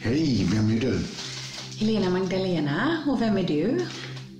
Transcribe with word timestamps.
Hej, 0.00 0.46
vem 0.52 0.70
är 0.70 0.80
du? 0.80 1.00
Helena 1.78 2.10
Magdalena, 2.10 3.04
och 3.06 3.22
vem 3.22 3.36
är 3.36 3.42
du? 3.42 3.78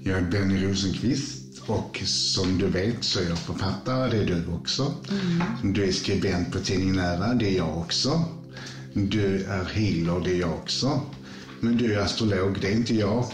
Jag 0.02 0.18
är 0.18 0.22
Benny 0.22 0.64
Rosenqvist 0.64 1.62
och 1.66 2.02
som 2.06 2.58
du 2.58 2.66
vet 2.66 3.04
så 3.04 3.20
är 3.20 3.28
jag 3.28 3.38
författare, 3.38 4.10
det 4.10 4.18
är 4.18 4.26
du 4.26 4.46
också. 4.46 4.94
Mm. 5.10 5.74
Du 5.74 5.84
är 5.88 5.92
skribent 5.92 6.52
på 6.52 6.58
tidningen 6.58 6.96
Nära, 6.96 7.34
det 7.34 7.46
är 7.46 7.56
jag 7.56 7.78
också. 7.78 8.24
Du 8.92 9.42
är 9.44 9.64
healer, 9.64 10.24
det 10.24 10.30
är 10.30 10.40
jag 10.40 10.54
också. 10.54 11.00
Men 11.60 11.76
du 11.76 11.94
är 11.94 11.98
astrolog, 11.98 12.58
det 12.60 12.68
är 12.68 12.72
inte 12.72 12.94
jag. 12.94 13.24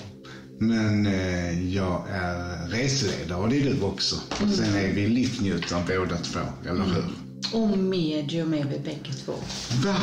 Men 0.59 1.07
eh, 1.07 1.75
jag 1.75 2.05
är 2.09 2.69
reseledare 2.69 3.39
och 3.39 3.49
det 3.49 3.57
är 3.61 3.65
du 3.65 3.81
också. 3.81 4.17
Mm. 4.41 4.53
Sen 4.55 4.75
är 4.77 4.93
vi 4.93 5.07
livsnjutare 5.09 5.83
båda 5.87 6.17
två, 6.17 6.41
eller 6.69 6.85
hur? 6.85 7.28
Och 7.53 7.79
medium 7.79 8.55
är 8.55 8.65
vi 8.65 8.79
bägge 8.79 9.13
två. 9.25 9.33
Va? 9.85 9.97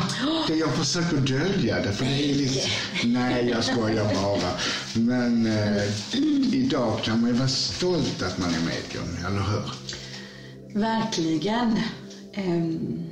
Det 0.48 0.54
jag 0.54 0.74
försöker 0.74 1.16
dölja 1.16 1.80
det, 1.80 1.92
för 1.92 2.04
det 2.04 2.30
är 2.30 2.34
lite... 2.34 2.60
Nej, 3.04 3.48
jag 3.48 3.64
skojar 3.64 4.14
bara. 4.14 4.50
Men 4.94 5.46
eh, 5.46 5.82
idag 6.54 7.02
kan 7.02 7.20
man 7.20 7.30
ju 7.30 7.36
vara 7.36 7.48
stolt 7.48 8.22
att 8.22 8.38
man 8.38 8.48
är 8.48 8.60
medium, 8.60 9.26
eller 9.26 9.42
hur? 9.42 9.72
Verkligen. 10.80 11.78
Um, 12.36 13.02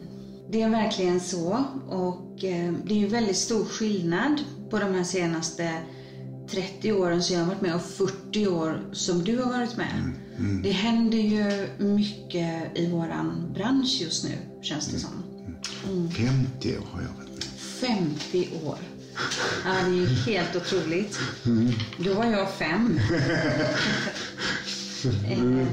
det 0.51 0.63
är 0.63 0.69
verkligen 0.69 1.21
så. 1.21 1.65
Och 1.89 2.45
um, 2.45 2.83
det 2.87 2.95
är 2.95 2.99
ju 2.99 3.07
väldigt 3.07 3.37
stor 3.37 3.65
skillnad 3.65 4.41
på 4.71 4.79
de 4.79 4.95
här 4.95 5.05
senaste 5.05 5.73
30 6.51 6.93
åren 6.93 7.23
som 7.23 7.37
jag 7.37 7.43
har 7.43 7.49
varit 7.49 7.63
med 7.63 7.75
och 7.75 7.83
40 7.83 8.47
år 8.47 8.91
som 8.93 9.25
du 9.25 9.39
har 9.39 9.53
varit 9.53 9.77
med. 9.77 9.93
Mm, 9.95 10.15
mm. 10.39 10.63
Det 10.63 10.71
händer 10.71 11.19
ju 11.19 11.69
mycket 11.79 12.79
i 12.79 12.91
våran 12.91 13.53
bransch 13.55 13.99
just 14.01 14.25
nu, 14.25 14.35
känns 14.63 14.87
det 14.87 14.99
som. 14.99 15.23
Mm. 15.89 16.11
50 16.11 16.77
år 16.79 16.87
har 16.93 17.03
jag 17.03 17.09
varit 17.09 17.35
med. 17.35 17.45
50 17.55 18.49
år. 18.65 18.79
Ja, 19.65 19.71
det 19.73 19.91
är 19.91 19.95
ju 19.95 20.07
helt 20.07 20.57
otroligt. 20.57 21.19
Då 21.99 22.15
var 22.15 22.25
jag 22.25 22.53
fem. 22.53 23.01
Eh, 25.05 25.67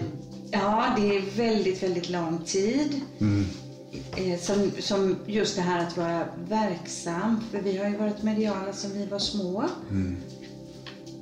ja, 0.52 0.96
det 0.98 1.18
är 1.18 1.38
väldigt, 1.38 1.84
väldigt 1.84 2.10
lång 2.10 2.40
tid. 2.46 3.02
Mm. 3.20 3.46
Eh, 4.18 4.40
som, 4.40 4.72
som 4.80 5.16
just 5.28 5.56
det 5.56 5.62
här 5.62 5.88
att 5.88 5.98
vara 5.98 6.26
verksam. 6.50 7.40
För 7.52 7.62
vi 7.62 7.78
har 7.78 7.90
ju 7.90 7.98
varit 7.98 8.24
mediala 8.24 8.74
sedan 8.74 8.92
vi 8.94 9.06
var 9.06 9.20
små. 9.20 9.70
Mm. 9.90 10.18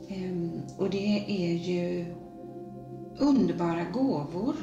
Ehm, 0.09 0.51
och 0.77 0.89
det 0.89 1.25
är 1.27 1.53
ju 1.53 2.05
underbara 3.19 3.83
gåvor. 3.83 4.55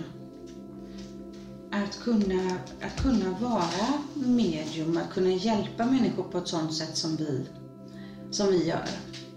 Att 1.72 1.98
kunna, 1.98 2.60
att 2.80 3.02
kunna 3.02 3.32
vara 3.40 4.02
medium, 4.14 4.96
att 4.96 5.10
kunna 5.10 5.30
hjälpa 5.30 5.86
människor 5.86 6.22
på 6.22 6.38
ett 6.38 6.48
sådant 6.48 6.74
sätt 6.74 6.96
som 6.96 7.16
vi, 7.16 7.48
som 8.30 8.50
vi 8.50 8.66
gör. 8.66 8.88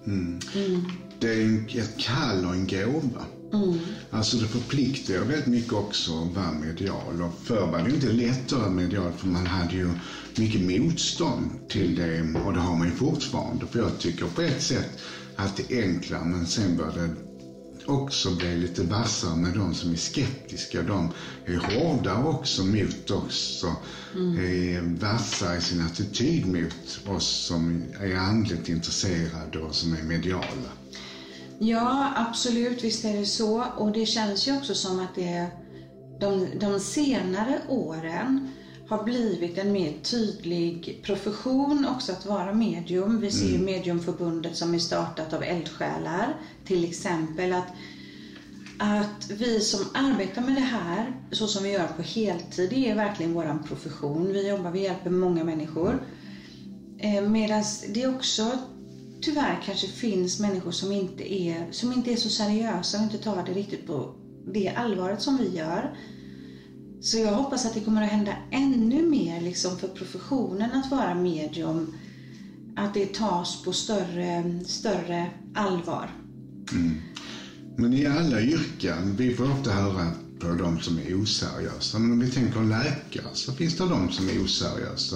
Mm. 0.08 0.40
Mm. 0.56 0.86
Det 1.20 1.28
är 1.28 1.80
ett 1.80 1.98
kall 1.98 2.46
och 2.46 2.54
en 2.54 2.68
gåva. 2.68 3.26
Mm. 3.54 3.80
Alltså 4.10 4.38
det 4.38 4.48
förpliktar 4.48 5.14
väldigt 5.14 5.46
mycket 5.46 5.74
också 5.74 6.22
att 6.22 6.36
vara 6.36 6.52
medial. 6.52 7.22
Och 7.22 7.34
förr 7.34 7.68
var 7.68 7.82
det 7.82 7.90
inte 7.90 8.10
lätt 8.10 8.54
att 8.54 8.60
vara 8.60 8.70
medial 8.70 9.12
för 9.12 9.28
man 9.28 9.46
hade 9.46 9.76
ju 9.76 9.94
mycket 10.38 10.62
motstånd 10.62 11.52
till 11.68 11.96
det 11.96 12.22
och 12.46 12.54
det 12.54 12.60
har 12.60 12.76
man 12.76 12.88
ju 12.88 12.94
fortfarande. 12.94 13.66
För 13.66 13.80
jag 13.80 13.98
tycker 13.98 14.26
på 14.28 14.42
ett 14.42 14.62
sätt 14.62 14.90
att 15.36 15.56
det 15.56 15.74
är 15.74 15.82
enklare 15.82 16.26
men 16.26 16.46
sen 16.46 16.76
bör 16.76 16.92
det 16.92 17.12
också 17.86 18.36
bli 18.36 18.58
lite 18.58 18.84
vassare 18.84 19.36
med 19.36 19.54
de 19.54 19.74
som 19.74 19.92
är 19.92 19.96
skeptiska. 19.96 20.84
De 20.84 21.12
är 21.46 21.58
hårdare 21.58 22.24
också 22.24 22.64
mot 22.64 23.12
oss 23.12 23.64
och 23.64 24.18
mm. 24.20 24.40
är 24.40 24.82
vassa 25.00 25.56
i 25.56 25.62
sin 25.62 25.82
attityd 25.82 26.48
mot 26.48 27.08
oss 27.08 27.46
som 27.48 27.84
är 28.00 28.16
andligt 28.16 28.70
intresserade 28.70 29.60
och 29.60 29.76
som 29.76 29.94
är 29.94 30.04
mediala. 30.04 30.70
Ja, 31.60 32.14
absolut, 32.16 32.84
visst 32.84 33.06
är 33.06 33.18
det 33.18 33.26
så. 33.26 33.66
Och 33.78 33.92
det 33.92 34.06
känns 34.06 34.48
ju 34.48 34.56
också 34.56 34.76
som 34.76 35.00
att 35.00 35.16
det 35.16 35.28
är 35.28 35.50
de, 36.20 36.48
de 36.60 36.80
senare 36.80 37.62
åren 37.68 38.50
har 38.90 38.98
blivit 38.98 39.58
en 39.58 39.72
mer 39.72 39.90
tydlig 39.90 41.00
profession 41.02 41.86
också 41.86 42.12
att 42.12 42.26
vara 42.26 42.52
medium. 42.52 43.20
Vi 43.20 43.32
ser 43.32 43.46
ju 43.46 43.54
mm. 43.56 43.66
Mediumförbundet 43.66 44.56
som 44.56 44.74
är 44.74 44.78
startat 44.78 45.34
av 45.34 45.44
eldsjälar 45.44 46.34
till 46.66 46.84
exempel. 46.84 47.54
Att, 47.54 47.66
att 48.78 49.30
vi 49.30 49.62
som 49.62 49.86
arbetar 49.94 50.42
med 50.42 50.56
det 50.56 50.62
här, 50.62 51.14
så 51.32 51.48
som 51.48 51.64
vi 51.64 51.70
gör 51.70 51.88
på 51.88 52.02
heltid, 52.02 52.70
det 52.70 52.90
är 52.90 52.96
verkligen 52.96 53.34
vår 53.34 53.60
profession. 53.64 54.32
Vi 54.32 54.48
jobbar, 54.48 54.72
vi 54.72 54.80
hjälper 54.80 55.10
många 55.10 55.44
människor. 55.44 56.00
Eh, 56.98 57.22
Medan 57.22 57.64
det 57.88 58.08
också 58.08 58.58
tyvärr 59.22 59.56
kanske 59.62 59.88
finns 59.88 60.40
människor 60.40 60.72
som 60.72 60.92
inte 60.92 61.34
är, 61.34 61.72
som 61.72 61.92
inte 61.92 62.12
är 62.12 62.16
så 62.16 62.30
seriösa 62.30 62.98
och 62.98 63.04
inte 63.04 63.18
tar 63.18 63.44
det 63.44 63.54
riktigt 63.54 63.86
på 63.86 64.08
det 64.54 64.70
allvaret 64.76 65.22
som 65.22 65.38
vi 65.38 65.48
gör. 65.48 65.90
Så 67.02 67.18
jag 67.18 67.34
hoppas 67.34 67.66
att 67.66 67.74
det 67.74 67.80
kommer 67.80 68.02
att 68.02 68.10
hända 68.10 68.34
ännu 68.52 69.10
mer 69.10 69.42
liksom 69.42 69.78
för 69.78 69.88
professionen 69.88 70.72
att 70.72 70.92
vara 70.92 71.16
medium. 71.16 71.94
Att 72.76 72.94
det 72.94 73.14
tas 73.14 73.64
på 73.64 73.74
större, 73.74 74.62
större 74.66 75.30
allvar. 75.56 76.10
Mm. 76.72 76.96
Men 77.78 77.94
i 77.94 78.06
alla 78.06 78.42
yrken, 78.42 79.16
vi 79.18 79.36
får 79.36 79.52
ofta 79.52 79.72
höra 79.72 80.12
på 80.40 80.48
de 80.48 80.80
som 80.80 81.00
är 81.00 81.22
oseriösa. 81.24 82.00
Men 82.00 82.12
om 82.12 82.20
vi 82.20 82.28
tänker 82.28 82.64
läkare 82.64 83.34
så 83.34 83.54
finns 83.54 83.76
det 83.76 83.88
de 83.88 84.10
som 84.10 84.30
är 84.30 84.44
oseriösa. 84.44 85.16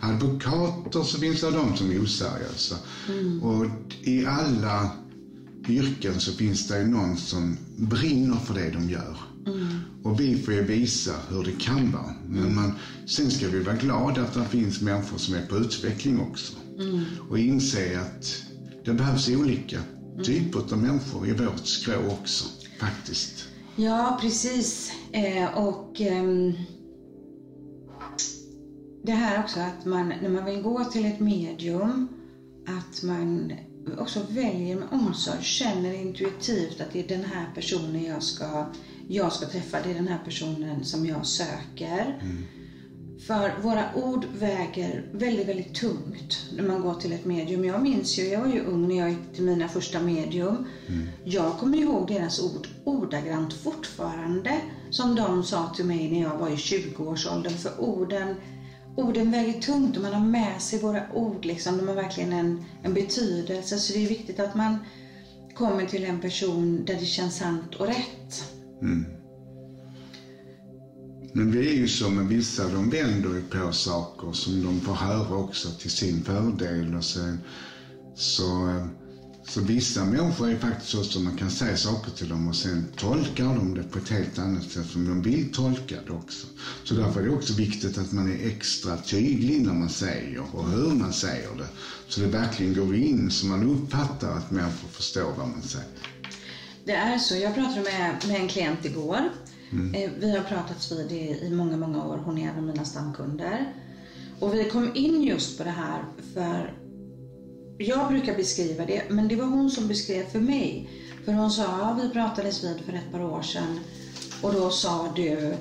Advokater 0.00 1.02
så 1.02 1.18
finns 1.18 1.40
det 1.40 1.50
de 1.50 1.76
som 1.76 1.90
är 1.90 2.02
oseriösa. 2.02 2.76
Mm. 3.08 3.42
Och 3.42 3.66
i 4.00 4.24
alla 4.24 4.88
yrken 5.68 6.20
så 6.20 6.32
finns 6.32 6.68
det 6.68 6.84
någon 6.84 7.16
som 7.16 7.56
brinner 7.76 8.36
för 8.36 8.54
det 8.54 8.70
de 8.70 8.90
gör. 8.90 9.31
Mm. 9.46 9.68
Och 10.02 10.20
vi 10.20 10.42
får 10.42 10.54
ju 10.54 10.62
visa 10.62 11.12
hur 11.30 11.44
det 11.44 11.52
kan 11.52 11.92
vara. 11.92 12.14
Men 12.28 12.54
man, 12.54 12.72
sen 13.06 13.30
ska 13.30 13.48
vi 13.48 13.60
vara 13.60 13.76
glada 13.76 14.22
att 14.22 14.34
det 14.34 14.44
finns 14.44 14.80
människor 14.80 15.18
som 15.18 15.34
är 15.34 15.46
på 15.46 15.56
utveckling 15.56 16.20
också. 16.20 16.52
Mm. 16.78 17.00
Och 17.30 17.38
inse 17.38 18.00
att 18.00 18.44
det 18.84 18.92
behövs 18.92 19.28
olika 19.28 19.78
typer 20.24 20.58
av 20.72 20.78
människor 20.78 21.28
i 21.28 21.32
vårt 21.32 21.66
skrå 21.66 22.06
också, 22.06 22.44
faktiskt. 22.80 23.48
Ja, 23.76 24.18
precis. 24.20 24.92
Eh, 25.12 25.58
och 25.58 26.00
eh, 26.00 26.52
det 29.02 29.12
här 29.12 29.44
också 29.44 29.60
att 29.60 29.84
man, 29.84 30.12
när 30.22 30.28
man 30.28 30.44
vill 30.44 30.62
gå 30.62 30.84
till 30.84 31.04
ett 31.04 31.20
medium, 31.20 32.08
att 32.66 33.02
man 33.02 33.52
också 33.98 34.20
väljer 34.30 34.76
med 34.76 34.88
omsorg, 34.90 35.42
känner 35.42 35.92
intuitivt 35.92 36.80
att 36.80 36.92
det 36.92 37.00
är 37.00 37.08
den 37.08 37.24
här 37.24 37.46
personen 37.54 38.04
jag 38.04 38.22
ska, 38.22 38.66
jag 39.12 39.32
ska 39.32 39.46
träffa, 39.46 39.80
det 39.80 39.90
är 39.90 39.94
den 39.94 40.08
här 40.08 40.18
personen 40.24 40.84
som 40.84 41.06
jag 41.06 41.26
söker. 41.26 42.18
Mm. 42.20 42.44
För 43.26 43.62
våra 43.62 43.84
ord 43.94 44.26
väger 44.34 45.04
väldigt, 45.12 45.48
väldigt 45.48 45.74
tungt 45.74 46.46
när 46.56 46.62
man 46.62 46.82
går 46.82 46.94
till 46.94 47.12
ett 47.12 47.24
medium. 47.24 47.64
Jag 47.64 47.82
minns 47.82 48.18
ju, 48.18 48.26
jag 48.26 48.40
var 48.40 48.48
ju 48.48 48.60
ung 48.60 48.88
när 48.88 48.98
jag 48.98 49.10
gick 49.10 49.34
till 49.34 49.42
mina 49.42 49.68
första 49.68 50.00
medium. 50.00 50.66
Mm. 50.88 51.08
Jag 51.24 51.58
kommer 51.58 51.78
ihåg 51.78 52.08
deras 52.08 52.40
ord 52.40 52.68
ordagrant 52.84 53.52
fortfarande 53.52 54.60
som 54.90 55.14
de 55.14 55.42
sa 55.42 55.72
till 55.76 55.84
mig 55.84 56.08
när 56.08 56.20
jag 56.20 56.36
var 56.36 56.48
i 56.48 56.54
20-årsåldern. 56.54 57.56
För 57.56 57.80
orden, 57.80 58.36
orden 58.96 59.30
väger 59.30 59.60
tungt 59.60 59.96
och 59.96 60.02
man 60.02 60.12
har 60.12 60.20
med 60.20 60.62
sig 60.62 60.78
våra 60.78 61.12
ord. 61.12 61.44
Liksom. 61.44 61.76
De 61.76 61.88
har 61.88 61.94
verkligen 61.94 62.32
en, 62.32 62.64
en 62.82 62.94
betydelse. 62.94 63.78
Så 63.78 63.92
det 63.92 63.98
är 63.98 64.06
viktigt 64.06 64.40
att 64.40 64.54
man 64.54 64.78
kommer 65.54 65.86
till 65.86 66.04
en 66.04 66.20
person 66.20 66.84
där 66.84 66.96
det 66.96 67.06
känns 67.06 67.36
sant 67.36 67.74
och 67.74 67.86
rätt. 67.86 68.61
Mm. 68.82 69.04
Men 71.34 71.50
vi 71.50 71.70
är 71.70 71.74
ju 71.74 71.88
så 71.88 72.08
med 72.08 72.28
vissa, 72.28 72.68
de 72.68 72.90
vänder 72.90 73.34
ju 73.34 73.40
på 73.40 73.72
saker 73.72 74.32
som 74.32 74.62
de 74.62 74.80
får 74.80 74.94
höra 74.94 75.36
också 75.36 75.70
till 75.70 75.90
sin 75.90 76.22
fördel. 76.22 76.94
Och 76.94 77.04
sen, 77.04 77.38
så, 78.14 78.80
så 79.48 79.60
vissa 79.60 80.04
människor 80.04 80.48
är 80.48 80.56
faktiskt 80.56 80.90
så 80.90 81.02
som 81.02 81.24
man 81.24 81.36
kan 81.36 81.50
säga 81.50 81.76
saker 81.76 82.10
till 82.10 82.28
dem 82.28 82.48
och 82.48 82.56
sen 82.56 82.84
tolkar 82.96 83.54
de 83.54 83.74
det 83.74 83.82
på 83.82 83.98
ett 83.98 84.08
helt 84.08 84.38
annat 84.38 84.70
sätt 84.70 84.86
som 84.86 85.04
de 85.04 85.22
vill 85.22 85.52
tolka 85.52 85.96
det 86.06 86.12
också. 86.12 86.46
Så 86.84 86.94
därför 86.94 87.20
är 87.20 87.24
det 87.24 87.30
också 87.30 87.54
viktigt 87.54 87.98
att 87.98 88.12
man 88.12 88.28
är 88.28 88.46
extra 88.46 88.96
tydlig 88.96 89.62
när 89.62 89.72
man 89.72 89.88
säger 89.88 90.54
och 90.54 90.68
hur 90.68 90.94
man 90.94 91.12
säger 91.12 91.54
det. 91.58 91.68
Så 92.08 92.20
det 92.20 92.26
verkligen 92.26 92.74
går 92.74 92.94
in 92.94 93.30
så 93.30 93.46
man 93.46 93.62
uppfattar 93.62 94.36
att 94.36 94.50
människor 94.50 94.88
förstår 94.88 95.34
vad 95.36 95.48
man 95.48 95.62
säger. 95.62 96.11
Det 96.84 96.92
är 96.92 97.18
så. 97.18 97.36
Jag 97.36 97.54
pratade 97.54 97.80
med, 97.80 98.24
med 98.28 98.40
en 98.40 98.48
klient 98.48 98.84
igår 98.84 99.30
Mm. 99.72 99.94
Eh, 99.94 100.10
vi 100.18 100.36
har 100.36 100.44
pratats 100.44 100.92
vid 100.92 101.12
i 101.12 101.50
många, 101.50 101.76
många 101.76 102.06
år. 102.06 102.16
Hon 102.24 102.38
är 102.38 102.48
en 102.48 102.56
av 102.56 102.62
mina 102.62 102.84
stamkunder. 102.84 103.74
Och 104.40 104.54
vi 104.54 104.70
kom 104.70 104.96
in 104.96 105.22
just 105.22 105.58
på 105.58 105.64
det 105.64 105.70
här 105.70 106.04
för 106.34 106.74
jag 107.78 108.08
brukar 108.08 108.36
beskriva 108.36 108.86
det, 108.86 109.02
men 109.10 109.28
det 109.28 109.36
var 109.36 109.46
hon 109.46 109.70
som 109.70 109.88
beskrev 109.88 110.24
för 110.24 110.40
mig. 110.40 110.90
För 111.24 111.32
hon 111.32 111.50
sa, 111.50 111.62
ja, 111.62 111.98
vi 112.02 112.08
pratades 112.08 112.64
vid 112.64 112.80
för 112.80 112.92
ett 112.92 113.12
par 113.12 113.22
år 113.22 113.42
sedan 113.42 113.80
och 114.42 114.52
då 114.52 114.70
sa 114.70 115.12
du 115.16 115.54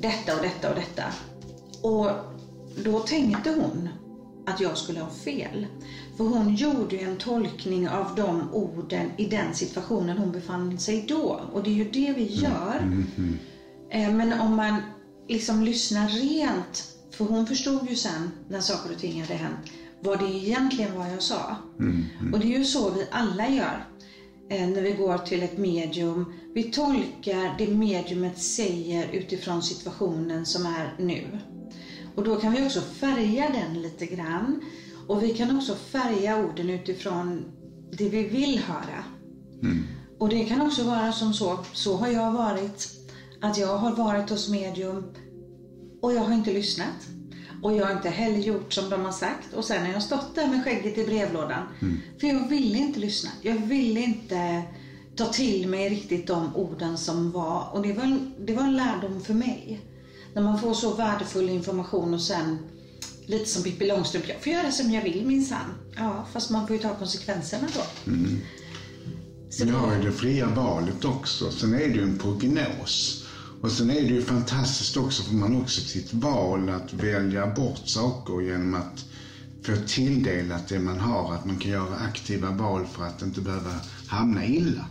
detta 0.00 0.36
och 0.36 0.42
detta 0.42 0.68
och 0.68 0.74
detta. 0.74 1.04
Och 1.82 2.10
då 2.84 3.00
tänkte 3.00 3.50
hon, 3.50 3.88
att 4.46 4.60
jag 4.60 4.78
skulle 4.78 5.00
ha 5.00 5.10
fel. 5.10 5.66
För 6.16 6.24
hon 6.24 6.54
gjorde 6.54 6.96
en 6.96 7.16
tolkning 7.16 7.88
av 7.88 8.14
de 8.14 8.48
orden 8.52 9.10
i 9.16 9.24
den 9.24 9.54
situationen 9.54 10.18
hon 10.18 10.32
befann 10.32 10.78
sig 10.78 11.04
då. 11.08 11.40
Och 11.52 11.62
det 11.62 11.70
är 11.70 11.74
ju 11.74 11.90
det 11.90 12.12
vi 12.12 12.24
gör. 12.24 13.04
Eh, 13.90 14.10
Men 14.12 14.32
om 14.40 14.56
man 14.56 14.80
liksom 15.28 15.62
lyssnar 15.62 16.08
rent, 16.08 16.84
för 17.10 17.24
hon 17.24 17.46
förstod 17.46 17.86
ju 17.88 17.96
sen 17.96 18.30
när 18.48 18.60
saker 18.60 18.90
och 18.92 18.98
ting 18.98 19.20
hade 19.20 19.34
hänt, 19.34 19.58
vad 20.00 20.18
det 20.18 20.24
egentligen 20.26 20.94
var 20.94 21.06
jag 21.06 21.22
sa. 21.22 21.56
Och 22.32 22.40
det 22.40 22.54
är 22.54 22.58
ju 22.58 22.64
så 22.64 22.90
vi 22.90 23.04
alla 23.10 23.48
gör 23.48 23.84
eh, 24.50 24.68
när 24.68 24.82
vi 24.82 24.92
går 24.92 25.18
till 25.18 25.42
ett 25.42 25.56
medium. 25.56 26.26
Vi 26.54 26.62
tolkar 26.62 27.54
det 27.58 27.66
mediumet 27.66 28.38
säger 28.38 29.08
utifrån 29.12 29.62
situationen 29.62 30.46
som 30.46 30.66
är 30.66 30.94
nu. 30.98 31.38
Och 32.14 32.24
då 32.24 32.36
kan 32.36 32.52
vi 32.52 32.62
också 32.66 32.80
färga 32.82 33.48
den 33.48 33.82
lite 33.82 34.06
grann. 34.06 34.60
Och 35.08 35.22
vi 35.22 35.34
kan 35.34 35.56
också 35.56 35.74
färga 35.74 36.44
orden 36.44 36.70
utifrån 36.70 37.44
det 37.92 38.08
vi 38.08 38.22
vill 38.28 38.58
höra. 38.58 39.04
Och 40.18 40.28
det 40.28 40.44
kan 40.44 40.60
också 40.60 40.84
vara 40.84 41.12
som 41.12 41.34
så, 41.34 41.58
så 41.72 41.96
har 41.96 42.08
jag 42.08 42.32
varit, 42.32 42.88
att 43.40 43.58
jag 43.58 43.76
har 43.76 43.96
varit 43.96 44.30
hos 44.30 44.48
medium 44.48 45.04
och 46.02 46.12
jag 46.12 46.20
har 46.20 46.34
inte 46.34 46.52
lyssnat. 46.52 47.08
Och 47.62 47.76
jag 47.76 47.86
har 47.86 47.92
inte 47.92 48.08
heller 48.08 48.38
gjort 48.38 48.72
som 48.72 48.90
de 48.90 49.04
har 49.04 49.12
sagt. 49.12 49.54
Och 49.54 49.64
sen 49.64 49.86
har 49.86 49.92
jag 49.92 50.02
stått 50.02 50.34
där 50.34 50.48
med 50.48 50.64
skägget 50.64 50.98
i 50.98 51.04
brevlådan. 51.04 51.62
För 52.20 52.26
jag 52.26 52.48
ville 52.48 52.78
inte 52.78 53.00
lyssna. 53.00 53.30
Jag 53.42 53.54
ville 53.54 54.00
inte 54.00 54.62
ta 55.16 55.24
till 55.24 55.68
mig 55.68 55.88
riktigt 55.88 56.26
de 56.26 56.56
orden 56.56 56.98
som 56.98 57.30
var. 57.32 57.68
Och 57.72 57.82
det 57.82 57.92
var, 57.92 58.18
det 58.38 58.54
var 58.54 58.62
en 58.62 58.76
lärdom 58.76 59.20
för 59.20 59.34
mig. 59.34 59.80
När 60.34 60.42
man 60.42 60.58
får 60.58 60.74
så 60.74 60.94
värdefull 60.94 61.48
information 61.48 62.14
och 62.14 62.20
sen 62.20 62.58
lite 63.26 63.46
som 63.46 63.62
Pippi 63.62 63.86
Långstrump, 63.86 64.28
jag 64.28 64.42
får 64.42 64.52
göra 64.52 64.72
som 64.72 64.90
jag 64.90 65.02
vill 65.02 65.26
minsann. 65.26 65.74
Ja, 65.96 66.26
fast 66.32 66.50
man 66.50 66.66
får 66.66 66.76
ju 66.76 66.82
ta 66.82 66.94
konsekvenserna 66.94 67.68
då. 67.74 67.80
Så 69.50 69.64
Vi 69.64 69.70
det- 69.70 70.02
det 70.04 70.12
fria 70.12 70.48
valet 70.48 71.04
också. 71.04 71.50
Sen 71.50 71.74
är 71.74 71.78
det 71.78 71.94
ju 71.94 72.02
en 72.02 72.18
prognos. 72.18 73.22
Och 73.62 73.72
sen 73.72 73.90
är 73.90 73.94
det 73.94 74.14
ju 74.14 74.22
fantastiskt 74.22 74.96
också 74.96 75.22
för 75.22 75.34
man 75.34 75.54
har 75.54 75.60
också 75.62 75.80
sitt 75.80 76.12
val 76.12 76.68
att 76.68 76.92
välja 76.92 77.46
bort 77.46 77.80
saker 77.84 78.40
genom 78.40 78.74
att 78.74 79.04
få 79.66 79.76
tilldelat 79.86 80.68
det 80.68 80.78
man 80.78 81.00
har. 81.00 81.34
Att 81.34 81.44
man 81.44 81.56
kan 81.56 81.70
göra 81.70 81.96
aktiva 81.96 82.50
val 82.50 82.86
för 82.86 83.06
att 83.06 83.22
inte 83.22 83.40
behöva 83.40 83.72
hamna 84.06 84.44
illa. 84.44 84.86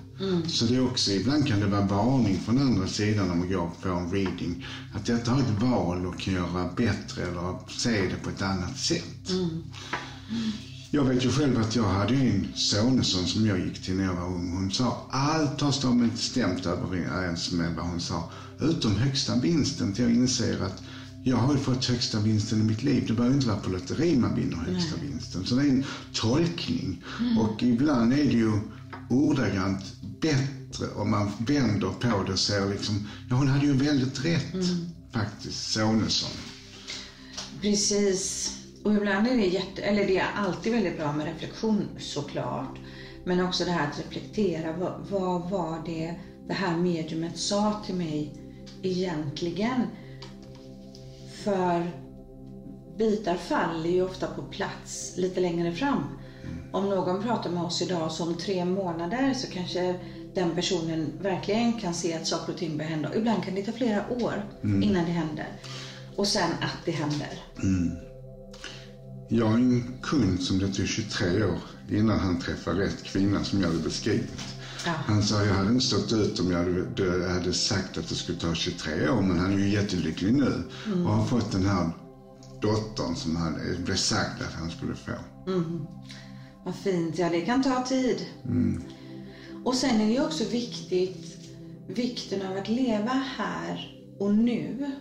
Så 0.47 0.65
det 0.65 0.75
är 0.75 0.85
också, 0.91 1.11
ibland 1.11 1.47
kan 1.47 1.59
det 1.59 1.67
vara 1.67 1.81
varning 1.81 2.39
från 2.39 2.57
andra 2.57 2.87
sidan 2.87 3.31
om 3.31 3.39
man 3.39 3.49
går 3.49 3.69
på 3.81 3.89
en 3.89 4.11
reading. 4.11 4.65
Att 4.91 5.05
detta 5.05 5.31
har 5.31 5.41
ett 5.41 5.61
val 5.61 6.05
och 6.05 6.19
kan 6.19 6.33
göra 6.33 6.65
bättre 6.75 7.23
eller 7.23 7.55
se 7.67 8.07
det 8.07 8.17
på 8.23 8.29
ett 8.29 8.41
annat 8.41 8.77
sätt. 8.77 9.31
Jag 10.91 11.03
vet 11.03 11.25
ju 11.25 11.29
själv 11.29 11.59
att 11.59 11.75
jag 11.75 11.83
hade 11.83 12.13
en 12.15 12.47
sonesson 12.53 13.27
som 13.27 13.45
jag 13.45 13.59
gick 13.59 13.81
till 13.81 13.95
när 13.95 14.03
jag 14.03 14.13
var 14.13 14.25
ung. 14.25 14.51
Hon 14.51 14.71
sa 14.71 15.07
allt 15.09 15.61
har 15.61 16.15
stämt 16.15 16.65
överens 16.65 17.51
med 17.51 17.73
vad 17.73 17.85
hon 17.85 17.99
sa. 17.99 18.31
Utom 18.59 18.95
högsta 18.95 19.35
vinsten. 19.35 19.91
Till 19.91 20.03
jag 20.03 20.13
inser 20.13 20.61
att 20.61 20.83
jag 21.27 21.37
har 21.37 21.53
ju 21.53 21.59
fått 21.59 21.85
högsta 21.85 22.19
vinsten 22.19 22.61
i 22.61 22.63
mitt 22.63 22.83
liv. 22.83 23.05
Det 23.07 23.13
behöver 23.13 23.35
inte 23.35 23.47
vara 23.47 23.59
på 23.59 23.69
lotteri 23.69 24.15
man 24.15 24.35
vinner 24.35 24.57
högsta 24.57 24.95
vinsten. 25.01 25.45
Så 25.45 25.55
det 25.55 25.61
är 25.61 25.69
en 25.69 25.85
tolkning. 26.13 27.03
Och 27.39 27.63
ibland 27.63 28.13
är 28.13 28.17
det 28.17 28.37
ju 28.37 28.51
ordagrant 29.09 30.01
bättre 30.21 30.87
om 30.95 31.11
man 31.11 31.31
vänder 31.37 31.89
på 31.89 32.23
det 32.23 32.31
och 32.31 32.39
ser 32.39 32.69
liksom, 32.69 33.07
ja 33.29 33.35
hon 33.35 33.47
hade 33.47 33.65
ju 33.65 33.73
väldigt 33.73 34.25
rätt 34.25 34.65
faktiskt, 35.13 35.71
Sonesson. 35.71 36.29
Precis. 37.61 38.51
Och 38.83 38.93
ibland 38.93 39.27
är 39.27 39.35
det 39.35 39.47
jätte, 39.47 39.81
eller 39.81 40.07
det 40.07 40.17
är 40.17 40.31
alltid 40.35 40.71
väldigt 40.71 40.97
bra 40.97 41.13
med 41.13 41.25
reflektion 41.25 41.87
såklart. 41.99 42.79
Men 43.25 43.39
också 43.39 43.65
det 43.65 43.71
här 43.71 43.89
att 43.89 43.99
reflektera. 43.99 44.73
Vad, 44.73 45.07
vad 45.09 45.49
var 45.49 45.85
det 45.85 46.15
det 46.47 46.53
här 46.53 46.77
mediumet 46.77 47.37
sa 47.37 47.83
till 47.85 47.95
mig 47.95 48.33
egentligen? 48.83 49.87
För 51.45 51.91
bitar 52.97 53.37
faller 53.37 53.89
ju 53.89 54.01
ofta 54.01 54.27
på 54.27 54.41
plats 54.41 55.13
lite 55.17 55.39
längre 55.39 55.71
fram. 55.71 56.03
Om 56.73 56.89
någon 56.89 57.21
pratar 57.21 57.49
med 57.49 57.63
oss 57.63 57.81
idag 57.81 58.11
så 58.11 58.23
om 58.23 58.37
tre 58.37 58.65
månader 58.65 59.33
så 59.33 59.47
kanske 59.47 59.95
den 60.35 60.55
personen 60.55 61.11
verkligen 61.21 61.73
kan 61.73 61.93
se 61.93 62.13
att 62.13 62.27
saker 62.27 62.51
och 62.53 62.57
ting 62.57 62.77
börjar 62.77 62.89
hända. 62.91 63.15
Ibland 63.15 63.43
kan 63.43 63.55
det 63.55 63.61
ta 63.61 63.71
flera 63.71 64.11
år 64.11 64.43
innan 64.63 65.05
det 65.05 65.11
händer. 65.11 65.47
Och 66.15 66.27
sen 66.27 66.51
att 66.61 66.85
det 66.85 66.91
händer. 66.91 67.39
Jag 69.29 69.45
har 69.45 69.57
en 69.57 69.83
kund 70.01 70.41
som 70.41 70.59
det 70.59 70.67
tog 70.67 70.87
23 70.87 71.43
år 71.43 71.59
innan 71.91 72.19
han 72.19 72.39
träffade 72.39 72.81
rätt 72.81 73.03
kvinna 73.03 73.43
som 73.43 73.59
jag 73.61 73.67
hade 73.67 73.79
beskrivit. 73.79 74.54
Ja. 74.85 74.91
Han 74.91 75.23
sa 75.23 75.43
jag 75.45 75.53
hade 75.53 75.69
inte 75.69 75.85
stått 75.85 76.13
ut 76.13 76.39
om 76.39 76.51
jag 76.51 76.57
hade, 76.57 77.29
hade 77.29 77.53
sagt 77.53 77.97
att 77.97 78.09
det 78.09 78.15
skulle 78.15 78.39
ta 78.39 78.53
23 78.53 79.09
år 79.09 79.21
men 79.21 79.39
han 79.39 79.53
är 79.53 79.57
ju 79.57 79.69
jättelycklig 79.69 80.33
nu 80.33 80.63
och 81.05 81.11
har 81.11 81.25
fått 81.25 81.51
den 81.51 81.65
här 81.65 81.91
dottern 82.61 83.15
som 83.15 83.35
han 83.35 83.57
blev 83.85 83.95
sagt 83.95 84.41
att 84.41 84.53
han 84.53 84.69
skulle 84.69 84.95
få. 84.95 85.11
Vad 86.65 86.75
fint. 86.75 87.17
Ja, 87.17 87.29
det 87.29 87.41
kan 87.41 87.61
ta 87.61 87.79
tid. 87.79 88.25
Och 89.63 89.75
sen 89.75 90.01
är 90.01 90.05
det 90.05 90.11
ju 90.13 90.23
också 90.23 90.43
viktigt, 90.43 91.37
vikten 91.87 92.41
av 92.41 92.55
att 92.55 92.67
leva 92.67 93.11
här 93.11 93.95
och 94.19 94.31
nu. 94.31 94.91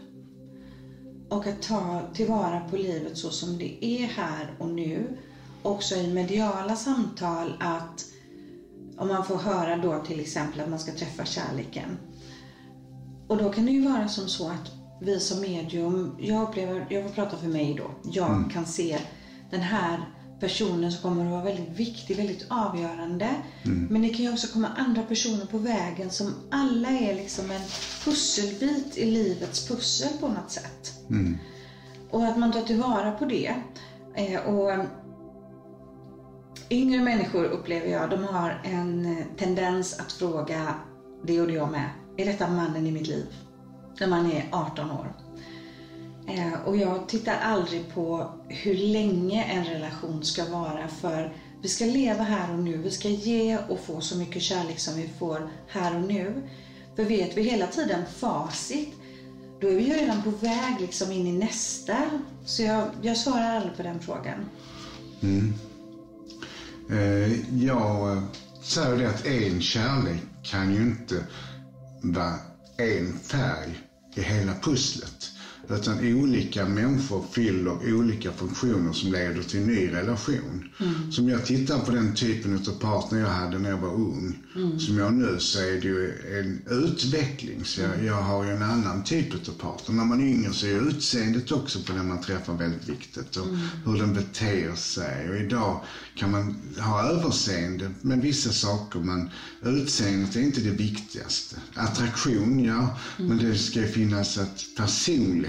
Och 1.29 1.47
att 1.47 1.63
ta 1.63 2.11
tillvara 2.15 2.61
på 2.61 2.77
livet 2.77 3.17
så 3.17 3.31
som 3.31 3.59
det 3.59 3.85
är 3.85 4.07
här 4.07 4.55
och 4.59 4.69
nu. 4.69 5.17
Också 5.63 5.95
i 5.95 6.09
mediala 6.09 6.77
samtal 6.77 7.57
att 7.61 8.05
om 8.99 9.09
man 9.09 9.25
får 9.25 9.37
höra 9.37 9.77
då 9.77 10.03
till 10.07 10.21
exempel 10.21 10.61
att 10.61 10.69
man 10.69 10.79
ska 10.79 10.93
träffa 10.93 11.25
kärleken. 11.25 11.99
Och 13.29 13.37
då 13.37 13.53
kan 13.53 13.67
det 13.67 13.73
ju 13.73 13.89
vara 13.89 14.09
som 14.09 14.29
så 14.29 14.49
att 14.49 14.71
vi 15.01 15.21
som 15.21 15.41
medium, 15.41 16.17
jag 16.21 16.43
upplever, 16.49 16.87
jag 16.91 17.03
får 17.03 17.11
prata 17.11 17.37
för 17.37 17.49
mig 17.49 17.75
då, 17.75 18.11
jag 18.13 18.51
kan 18.53 18.67
se 18.67 18.99
den 19.51 19.61
här 19.61 20.05
personen 20.41 20.93
som 20.93 21.03
kommer 21.03 21.25
att 21.25 21.31
vara 21.31 21.43
väldigt 21.45 21.79
viktig, 21.79 22.17
väldigt 22.17 22.47
avgörande. 22.49 23.29
Men 23.91 24.03
det 24.03 24.09
kan 24.09 24.25
ju 24.25 24.33
också 24.33 24.53
komma 24.53 24.69
andra 24.77 25.03
personer 25.03 25.47
på 25.47 25.59
vägen 25.59 26.11
som 26.11 26.35
alla 26.51 26.89
är 26.89 27.15
liksom 27.15 27.51
en 27.51 27.63
pusselbit 28.05 28.97
i 28.97 29.11
livets 29.11 29.69
pussel 29.69 30.09
på 30.21 30.29
något 30.29 30.51
sätt. 30.51 30.93
Och 32.11 32.25
att 32.25 32.39
man 32.39 32.53
tar 32.53 32.63
tillvara 32.63 33.13
på 33.13 33.25
det. 33.25 33.55
Eh, 34.15 34.41
och 34.41 34.71
Yngre 36.71 37.01
människor 37.01 37.45
upplever 37.45 37.89
jag, 37.89 38.11
de 38.11 38.25
har 38.25 38.61
en 38.65 39.07
eh, 39.07 39.27
tendens 39.39 40.01
att 40.01 40.13
fråga, 40.13 40.75
det 41.25 41.35
gjorde 41.35 41.53
jag 41.53 41.71
med, 41.71 41.91
är 42.17 42.25
detta 42.27 42.49
mannen 42.49 42.87
i 42.87 42.93
mitt 42.93 43.09
liv? 43.09 43.27
När 44.01 44.07
man 44.07 44.33
är 44.33 44.49
18 44.51 44.91
år. 44.91 45.13
Eh, 46.29 46.67
och 46.67 46.77
jag 46.77 47.09
tittar 47.09 47.37
aldrig 47.43 47.95
på 47.95 48.33
hur 48.49 48.75
länge 48.75 49.45
en 49.45 49.65
relation 49.65 50.25
ska 50.25 50.45
vara 50.45 50.89
för 50.89 51.33
vi 51.63 51.69
ska 51.69 51.85
leva 51.85 52.25
här 52.25 52.53
och 52.53 52.59
nu. 52.59 52.77
Vi 52.77 52.91
ska 52.91 53.09
ge 53.09 53.59
och 53.69 53.81
få 53.81 54.01
så 54.01 54.17
mycket 54.17 54.43
kärlek 54.43 54.79
som 54.79 54.97
vi 54.97 55.09
får 55.19 55.51
här 55.69 55.97
och 55.97 56.03
nu. 56.03 56.43
För 56.97 57.05
vet 57.05 57.37
vi 57.37 57.43
hela 57.43 57.67
tiden 57.67 58.07
facit, 58.07 58.95
då 59.61 59.69
är 59.69 59.75
vi 59.75 59.83
ju 59.83 59.93
redan 59.93 60.23
på 60.23 60.31
väg 60.31 60.81
liksom 60.81 61.13
in 61.13 61.27
i 61.27 61.33
nästa. 61.33 61.97
Så 62.45 62.63
jag, 62.63 62.89
jag 63.03 63.17
svarar 63.17 63.57
aldrig 63.57 63.77
på 63.77 63.83
den 63.83 64.01
frågan. 64.01 64.49
Mm. 65.23 65.55
Eh, 66.91 67.63
jag 67.65 68.23
säger 68.63 68.97
det 68.97 69.09
att 69.09 69.27
en 69.27 69.61
kärlek 69.61 70.23
kan 70.43 70.75
ju 70.75 70.83
inte 70.83 71.25
vara 72.03 72.37
en 72.77 73.19
färg 73.19 73.81
i 74.15 74.23
hela 74.23 74.55
pusslet. 74.63 75.34
Utan 75.71 76.15
olika 76.15 76.69
människor 76.69 77.25
fyller 77.33 77.95
olika 77.95 78.33
funktioner 78.33 78.93
som 78.93 79.13
leder 79.13 79.43
till 79.43 79.61
en 79.61 79.67
ny 79.67 79.93
relation. 79.93 80.69
Som 81.11 81.29
jag 81.29 81.47
tittar 81.47 81.79
på 81.79 81.91
den 81.91 82.15
typen 82.15 82.55
av 82.55 82.73
partner 82.73 83.21
jag 83.21 83.29
hade 83.29 83.59
när 83.59 83.71
jag 83.71 83.79
var 83.79 83.95
ung. 83.95 84.39
Som 84.79 84.99
jag 84.99 85.13
nu 85.15 85.37
så 85.39 85.59
är 85.59 85.73
det 85.81 85.89
ju 85.89 86.13
en 86.39 86.63
utveckling. 86.71 87.65
Så 87.65 87.81
jag, 87.81 88.05
jag 88.05 88.23
har 88.23 88.45
ju 88.45 88.51
en 88.51 88.63
annan 88.63 89.05
typ 89.05 89.49
av 89.49 89.53
partner. 89.53 89.97
När 89.97 90.05
man 90.05 90.21
är 90.21 90.27
yngre 90.27 90.53
så 90.53 90.67
är 90.67 90.89
utseendet 90.89 91.53
också 91.53 91.81
på 91.81 91.93
den 91.93 92.09
man 92.09 92.21
träffar 92.21 92.55
väldigt 92.55 92.89
viktigt. 92.89 93.37
Och 93.37 93.47
hur 93.85 93.99
den 93.99 94.13
beter 94.13 94.75
sig. 94.75 95.31
Och 95.31 95.37
idag 95.37 95.81
kan 96.15 96.31
man 96.31 96.57
ha 96.79 97.03
överseende 97.03 97.91
med 98.01 98.21
vissa 98.21 98.53
saker 98.53 99.01
men 99.01 99.31
utseendet 99.63 100.37
är 100.37 100.41
inte 100.41 100.61
det 100.61 100.71
viktigaste. 100.71 101.57
Attraktion, 101.75 102.65
ja. 102.65 102.99
Men 103.17 103.39
det 103.39 103.55
ska 103.55 103.81
ju 103.81 103.87
finnas 103.87 104.39
att 104.39 104.67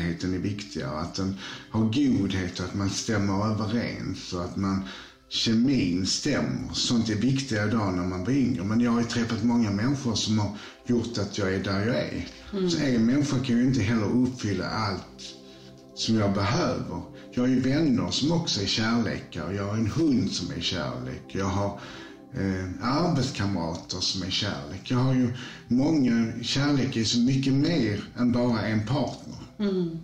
personligheten 0.05 0.33
är 0.33 0.39
viktigare. 0.39 0.99
Att 0.99 1.15
den 1.15 1.37
har 1.71 1.81
godhet 1.81 2.59
och 2.59 2.65
att 2.65 2.75
man 2.75 2.89
stämmer 2.89 3.51
överens. 3.51 4.33
Och 4.33 4.43
att 4.43 4.55
man 4.55 4.87
kemin 5.29 6.05
stämmer. 6.05 6.73
Sånt 6.73 7.09
är 7.09 7.15
viktigare 7.15 7.67
idag 7.67 7.93
när 7.93 8.03
man 8.03 8.23
var 8.23 8.31
yngre. 8.31 8.63
Men 8.63 8.81
jag 8.81 8.91
har 8.91 9.01
ju 9.01 9.07
träffat 9.07 9.43
många 9.43 9.71
människor 9.71 10.15
som 10.15 10.39
har 10.39 10.57
gjort 10.87 11.17
att 11.17 11.37
jag 11.37 11.53
är 11.53 11.63
där 11.63 11.87
jag 11.87 11.97
är. 11.97 12.27
Så 12.69 12.77
en 12.77 13.05
människa 13.05 13.39
kan 13.39 13.57
ju 13.57 13.63
inte 13.63 13.81
heller 13.81 14.07
uppfylla 14.07 14.65
allt 14.69 15.35
som 15.95 16.15
jag 16.15 16.33
behöver. 16.33 17.01
Jag 17.33 17.43
har 17.43 17.47
ju 17.47 17.59
vänner 17.59 18.11
som 18.11 18.31
också 18.31 18.61
är 18.61 18.65
kärlekar. 18.65 19.51
Jag 19.51 19.63
har 19.63 19.77
en 19.77 19.87
hund 19.87 20.31
som 20.31 20.51
är 20.51 20.61
kärlek. 20.61 21.23
Jag 21.27 21.45
har 21.45 21.79
eh, 22.33 22.65
arbetskamrater 22.81 23.99
som 23.99 24.23
är 24.23 24.29
kärlek. 24.29 24.91
Jag 24.91 24.97
har 24.97 25.13
ju 25.13 25.29
många, 25.67 26.33
kärlek 26.41 26.95
är 26.95 27.03
så 27.03 27.19
mycket 27.19 27.53
mer 27.53 28.03
än 28.15 28.31
bara 28.31 28.61
en 28.61 28.85
partner. 28.85 29.44
Mm. 29.59 29.99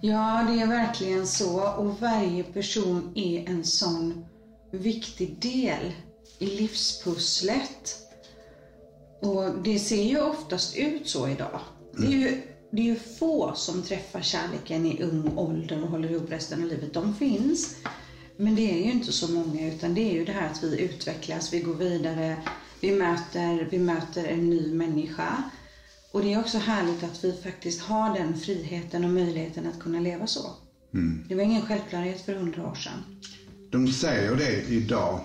Ja, 0.00 0.46
det 0.48 0.60
är 0.60 0.66
verkligen 0.66 1.26
så. 1.26 1.68
Och 1.68 2.00
varje 2.00 2.42
person 2.42 3.12
är 3.14 3.48
en 3.48 3.64
sån 3.64 4.24
viktig 4.70 5.38
del 5.40 5.92
i 6.38 6.46
livspusslet. 6.46 7.96
Och 9.22 9.62
det 9.64 9.78
ser 9.78 10.02
ju 10.02 10.20
oftast 10.20 10.76
ut 10.76 11.08
så 11.08 11.28
idag. 11.28 11.60
Det 11.98 12.06
är 12.06 12.10
ju, 12.10 12.42
det 12.70 12.82
är 12.82 12.86
ju 12.86 12.96
få 12.96 13.52
som 13.54 13.82
träffar 13.82 14.20
kärleken 14.20 14.86
i 14.86 15.02
ung 15.02 15.38
ålder 15.38 15.82
och 15.82 15.88
håller 15.88 16.10
ihop 16.10 16.32
resten 16.32 16.62
av 16.62 16.68
livet. 16.68 16.94
De 16.94 17.14
finns. 17.14 17.76
Men 18.36 18.56
det 18.56 18.70
är 18.70 18.84
ju 18.84 18.92
inte 18.92 19.12
så 19.12 19.32
många 19.32 19.68
utan 19.68 19.94
det 19.94 20.10
är 20.10 20.12
ju 20.12 20.24
det 20.24 20.32
här 20.32 20.50
att 20.50 20.62
vi 20.62 20.80
utvecklas, 20.80 21.52
vi 21.52 21.60
går 21.60 21.74
vidare, 21.74 22.36
vi 22.80 22.92
möter, 22.92 23.68
vi 23.70 23.78
möter 23.78 24.24
en 24.24 24.50
ny 24.50 24.74
människa. 24.74 25.42
Och 26.16 26.22
det 26.22 26.32
är 26.32 26.40
också 26.40 26.58
härligt 26.58 27.02
att 27.02 27.24
vi 27.24 27.32
faktiskt 27.32 27.80
har 27.80 28.14
den 28.14 28.36
friheten 28.36 29.04
och 29.04 29.10
möjligheten 29.10 29.66
att 29.66 29.78
kunna 29.78 30.00
leva 30.00 30.26
så. 30.26 30.50
Mm. 30.94 31.24
Det 31.28 31.34
var 31.34 31.42
ingen 31.42 31.62
självklarhet 31.62 32.20
för 32.20 32.32
hundra 32.34 32.66
år 32.66 32.74
sedan. 32.74 33.04
De 33.72 33.88
säger 33.88 34.36
det 34.36 34.62
idag. 34.62 35.20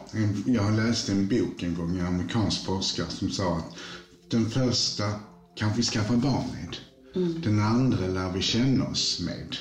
Jag 0.45 0.61
har 0.61 0.71
läst 0.71 1.09
en 1.09 1.27
bok 1.27 1.63
en 1.63 1.73
gång, 1.73 1.97
en 1.97 2.05
amerikansk 2.05 2.65
forskare 2.65 3.09
som 3.09 3.29
sa 3.29 3.57
att 3.57 3.77
den 4.31 4.45
första 4.49 5.03
kan 5.55 5.71
vi 5.73 5.81
skaffa 5.83 6.15
barn 6.15 6.43
med. 6.51 6.77
Mm. 7.15 7.41
Den 7.41 7.59
andra 7.59 8.07
lär 8.07 8.29
vi 8.29 8.41
känna 8.41 8.85
oss 8.85 9.19
med. 9.19 9.55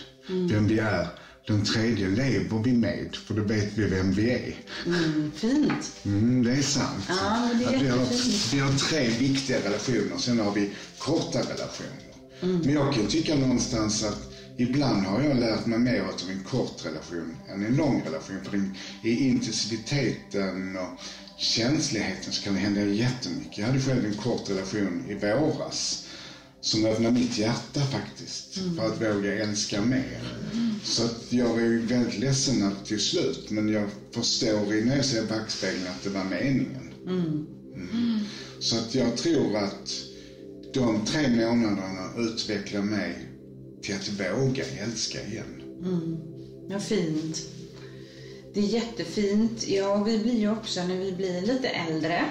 Vem 0.50 0.66
vi 0.66 0.78
är. 0.78 1.06
Den 1.46 1.64
tredje 1.64 2.08
lever 2.08 2.58
vi 2.64 2.72
med, 2.72 3.16
för 3.26 3.34
då 3.34 3.42
vet 3.42 3.78
vi 3.78 3.86
vem 3.86 4.12
vi 4.12 4.30
är. 4.30 4.54
Mm, 4.86 5.30
fint. 5.36 5.92
Mm, 6.04 6.44
det 6.44 6.52
är 6.52 6.62
sant. 6.62 7.04
Ja, 7.08 7.48
det 7.58 7.64
är 7.64 7.76
Att 7.76 7.82
vi, 7.82 7.88
har, 7.88 8.06
vi 8.54 8.60
har 8.60 8.72
tre 8.72 9.08
viktiga 9.08 9.58
relationer, 9.58 10.18
sen 10.18 10.38
har 10.38 10.52
vi 10.52 10.68
korta 10.98 11.38
relationer. 11.38 12.14
Mm. 12.42 12.60
Men 12.60 12.74
jag 12.74 12.94
kan 12.94 13.06
tycka 13.06 13.34
någonstans 13.34 14.02
att 14.02 14.18
ibland 14.56 15.04
har 15.04 15.20
jag 15.22 15.36
lärt 15.36 15.66
mig 15.66 15.78
mer 15.78 16.00
av 16.00 16.30
en 16.30 16.44
kort 16.44 16.84
relation 16.86 17.36
än 17.48 17.62
en 17.62 17.76
lång 17.76 18.02
relation. 18.04 18.44
För 18.44 18.64
i 19.02 19.28
intensiteten 19.28 20.76
och 20.76 20.88
känsligheten 21.36 22.32
så 22.32 22.42
kan 22.42 22.54
det 22.54 22.60
hända 22.60 22.84
jättemycket. 22.84 23.58
Jag 23.58 23.66
hade 23.66 23.80
själv 23.80 24.04
en 24.04 24.14
kort 24.14 24.50
relation 24.50 25.04
i 25.08 25.14
våras 25.14 25.99
som 26.60 26.86
öppnade 26.86 27.14
mitt 27.14 27.38
hjärta 27.38 27.80
faktiskt. 27.80 28.54
För 28.76 28.86
att 28.86 29.02
våga 29.02 29.44
älska 29.44 29.82
mer. 29.82 30.20
Så 30.84 31.04
att 31.04 31.26
jag 31.28 31.62
är 31.62 31.66
ju 31.66 31.86
väldigt 31.86 32.18
ledsen 32.18 32.62
att 32.62 32.86
tog 32.86 33.00
slut. 33.00 33.50
Men 33.50 33.68
jag 33.68 33.88
förstår 34.14 34.74
i 34.74 34.84
när 34.84 34.96
jag 34.96 35.04
ser 35.04 35.24
backspegeln 35.24 35.86
att 35.86 36.02
det 36.02 36.10
var 36.10 36.24
meningen. 36.24 36.94
Mm. 37.06 37.46
Så 38.60 38.76
att 38.76 38.94
jag 38.94 39.16
tror 39.16 39.56
att 39.56 40.04
de 40.74 41.04
tre 41.04 41.28
månaderna 41.28 42.10
utvecklar 42.18 42.82
mig 42.82 43.28
till 43.82 43.94
att 43.94 44.08
våga 44.08 44.64
älska 44.64 45.26
igen. 45.26 45.62
Ja, 46.70 46.80
fint. 46.80 47.42
Det 48.54 48.60
är 48.60 48.64
jättefint. 48.64 49.68
Ja, 49.68 50.02
vi 50.04 50.18
blir 50.18 50.38
ju 50.38 50.50
också, 50.50 50.84
när 50.84 50.96
vi 50.96 51.12
blir 51.12 51.40
lite 51.40 51.68
äldre, 51.68 52.24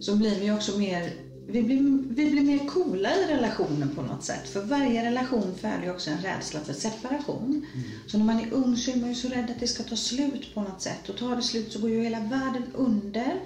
så 0.00 0.16
blir 0.16 0.40
vi 0.40 0.50
också 0.50 0.78
mer 0.78 1.27
vi 1.50 1.62
blir, 1.62 1.98
vi 2.08 2.30
blir 2.30 2.42
mer 2.42 2.66
coola 2.66 3.14
i 3.14 3.26
relationen 3.26 3.94
på 3.94 4.02
något 4.02 4.24
sätt. 4.24 4.48
För 4.48 4.60
varje 4.60 5.04
relation 5.04 5.54
ju 5.82 5.90
också 5.90 6.10
en 6.10 6.20
rädsla 6.20 6.60
för 6.60 6.72
separation. 6.72 7.66
Så 8.06 8.18
när 8.18 8.24
man 8.24 8.40
är 8.40 8.52
ung 8.52 8.76
så 8.76 8.90
är 8.90 8.96
man 8.96 9.08
ju 9.08 9.14
så 9.14 9.28
rädd 9.28 9.50
att 9.50 9.60
det 9.60 9.66
ska 9.66 9.82
ta 9.82 9.96
slut 9.96 10.54
på 10.54 10.62
något 10.62 10.82
sätt. 10.82 11.08
Och 11.08 11.16
tar 11.16 11.36
det 11.36 11.42
slut 11.42 11.72
så 11.72 11.78
går 11.78 11.90
ju 11.90 12.02
hela 12.02 12.20
världen 12.20 12.66
under. 12.72 13.40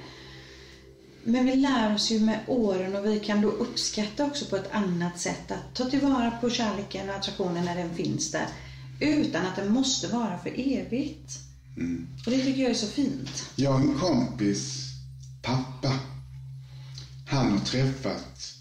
Men 1.25 1.45
vi 1.45 1.57
lär 1.57 1.95
oss 1.95 2.11
ju 2.11 2.19
med 2.19 2.41
åren 2.47 2.95
och 2.95 3.07
vi 3.07 3.19
kan 3.19 3.41
då 3.41 3.49
uppskatta 3.49 4.25
också 4.25 4.45
på 4.45 4.57
ett 4.57 4.71
annat 4.71 5.19
sätt 5.19 5.51
att 5.51 5.75
ta 5.75 5.85
tillvara 5.85 6.31
på 6.31 6.51
kärleken 6.51 7.09
och 7.09 7.15
attraktionen 7.15 7.65
när 7.65 7.77
den 7.77 7.95
finns 7.95 8.31
där. 8.31 8.47
Utan 9.01 9.47
att 9.47 9.57
den 9.57 9.69
måste 9.69 10.09
vara 10.09 10.39
för 10.39 10.53
evigt. 10.55 11.41
Och 12.27 12.31
det 12.31 12.41
tycker 12.41 12.63
jag 12.63 12.71
är 12.71 12.75
så 12.75 12.87
fint. 12.87 13.45
Jag 13.57 13.71
har 13.71 13.81
en 13.81 13.95
kompis 13.95 14.89
pappa. 15.43 16.12
Han 17.33 17.53
har 17.53 17.59
träffat 17.59 18.55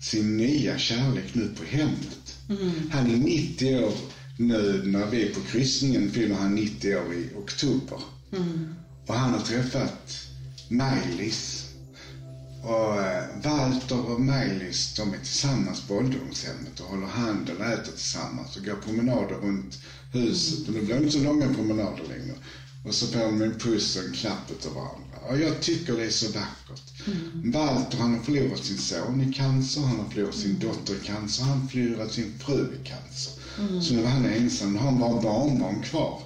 sin 0.00 0.36
nya 0.36 0.78
kärlek 0.78 1.34
nu 1.34 1.48
på 1.48 1.64
hemmet. 1.64 2.36
Han 2.90 3.10
är 3.10 3.16
90 3.16 3.84
år 3.84 3.92
nu 4.38 4.82
när 4.84 5.06
vi 5.06 5.28
är 5.28 5.34
på 5.34 5.40
kryssningen 5.40 6.10
fyller 6.10 6.34
han 6.34 6.54
90 6.54 6.96
år 6.96 7.14
i 7.14 7.30
oktober. 7.36 7.98
Och 9.06 9.14
han 9.14 9.30
har 9.30 9.40
träffat 9.40 10.26
Maj-Lis. 10.68 11.66
Och 12.62 13.00
eh, 13.00 13.24
Walter 13.42 14.10
och 14.10 14.20
Maj-Lis 14.20 14.94
de 14.96 15.14
är 15.14 15.18
tillsammans 15.18 15.80
på 15.80 15.94
ålderdomshemmet 15.94 16.80
och 16.80 16.86
håller 16.86 17.06
hand 17.06 17.50
och 17.50 17.64
äter 17.64 17.92
tillsammans 17.92 18.56
och 18.56 18.64
går 18.64 18.76
promenader 18.84 19.34
runt 19.34 19.78
huset. 20.12 20.68
Och 20.68 20.74
det 20.74 20.80
blir 20.80 20.96
inte 20.96 21.10
så 21.10 21.24
långa 21.24 21.54
promenader 21.54 22.04
längre. 22.08 22.34
Och 22.84 22.94
så 22.94 23.06
får 23.06 23.20
de 23.20 23.42
en 23.42 23.58
puss 23.58 23.96
och 23.96 24.04
en 24.04 24.12
klapp 24.12 24.50
utav 24.50 24.74
varandra. 24.74 25.01
Och 25.28 25.38
jag 25.38 25.60
tycker 25.60 25.96
det 25.96 26.04
är 26.04 26.10
så 26.10 26.26
vackert. 26.26 26.92
Walter 27.44 27.98
han 27.98 28.14
har 28.14 28.22
förlorat 28.24 28.64
sin 28.64 28.78
son 28.78 29.20
i 29.20 29.34
cancer, 29.34 29.80
han 29.80 29.98
har 29.98 30.10
förlorat 30.10 30.34
sin 30.34 30.58
dotter 30.58 30.94
i 30.94 31.06
cancer, 31.06 31.42
han 31.42 31.60
har 31.60 31.68
förlorat 31.68 32.12
sin 32.12 32.34
fru 32.38 32.68
i 32.74 32.88
cancer. 32.88 33.32
Så 33.82 33.94
nu 33.94 34.02
var 34.02 34.08
han 34.10 34.24
ensam, 34.24 34.72
nu 34.72 34.78
har 34.78 34.90
han 34.90 34.98
bara 34.98 35.20
barnbarn 35.20 35.82
kvar. 35.82 36.22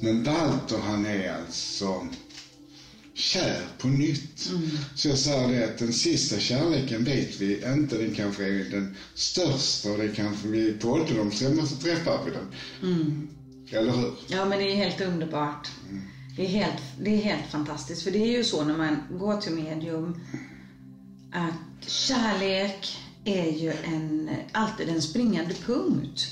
Men 0.00 0.22
Walter 0.22 0.78
han 0.78 1.04
är 1.04 1.32
alltså 1.32 2.06
kär 3.14 3.60
på 3.78 3.88
nytt. 3.88 4.50
Så 4.94 5.08
jag 5.08 5.18
sa 5.18 5.46
det 5.46 5.64
att 5.64 5.78
den 5.78 5.92
sista 5.92 6.38
kärleken 6.38 7.04
vet 7.04 7.40
vi 7.40 7.62
inte, 7.64 7.96
den 7.96 8.10
kanske 8.10 8.44
är 8.44 8.64
den 8.70 8.88
största 9.14 9.90
och 9.90 9.98
det 9.98 10.08
kanske 10.08 10.48
vi 10.48 10.72
på 10.72 10.88
ålderdomshemmet 10.88 11.68
så 11.68 11.76
träffar 11.76 12.20
vi 12.24 12.30
den. 12.30 12.46
Eller 13.70 13.92
hur? 13.92 14.10
Ja, 14.26 14.44
men 14.44 14.58
det 14.58 14.64
är 14.64 14.76
helt 14.76 15.00
underbart. 15.00 15.68
Det 16.36 16.44
är 16.44 16.48
helt, 16.48 16.82
det 17.00 17.10
är 17.10 17.22
helt 17.22 17.46
fantastiskt. 17.50 18.02
För 18.02 18.10
det 18.10 18.18
är 18.18 18.38
ju 18.38 18.44
så 18.44 18.64
när 18.64 18.76
man 18.76 18.96
går 19.10 19.36
till 19.40 19.52
medium 19.52 20.20
att 21.32 21.88
kärlek 21.90 22.96
är 23.24 23.50
ju 23.50 23.72
en, 23.84 24.30
alltid 24.52 24.88
en 24.88 25.02
springande 25.02 25.54
punkt 25.54 26.26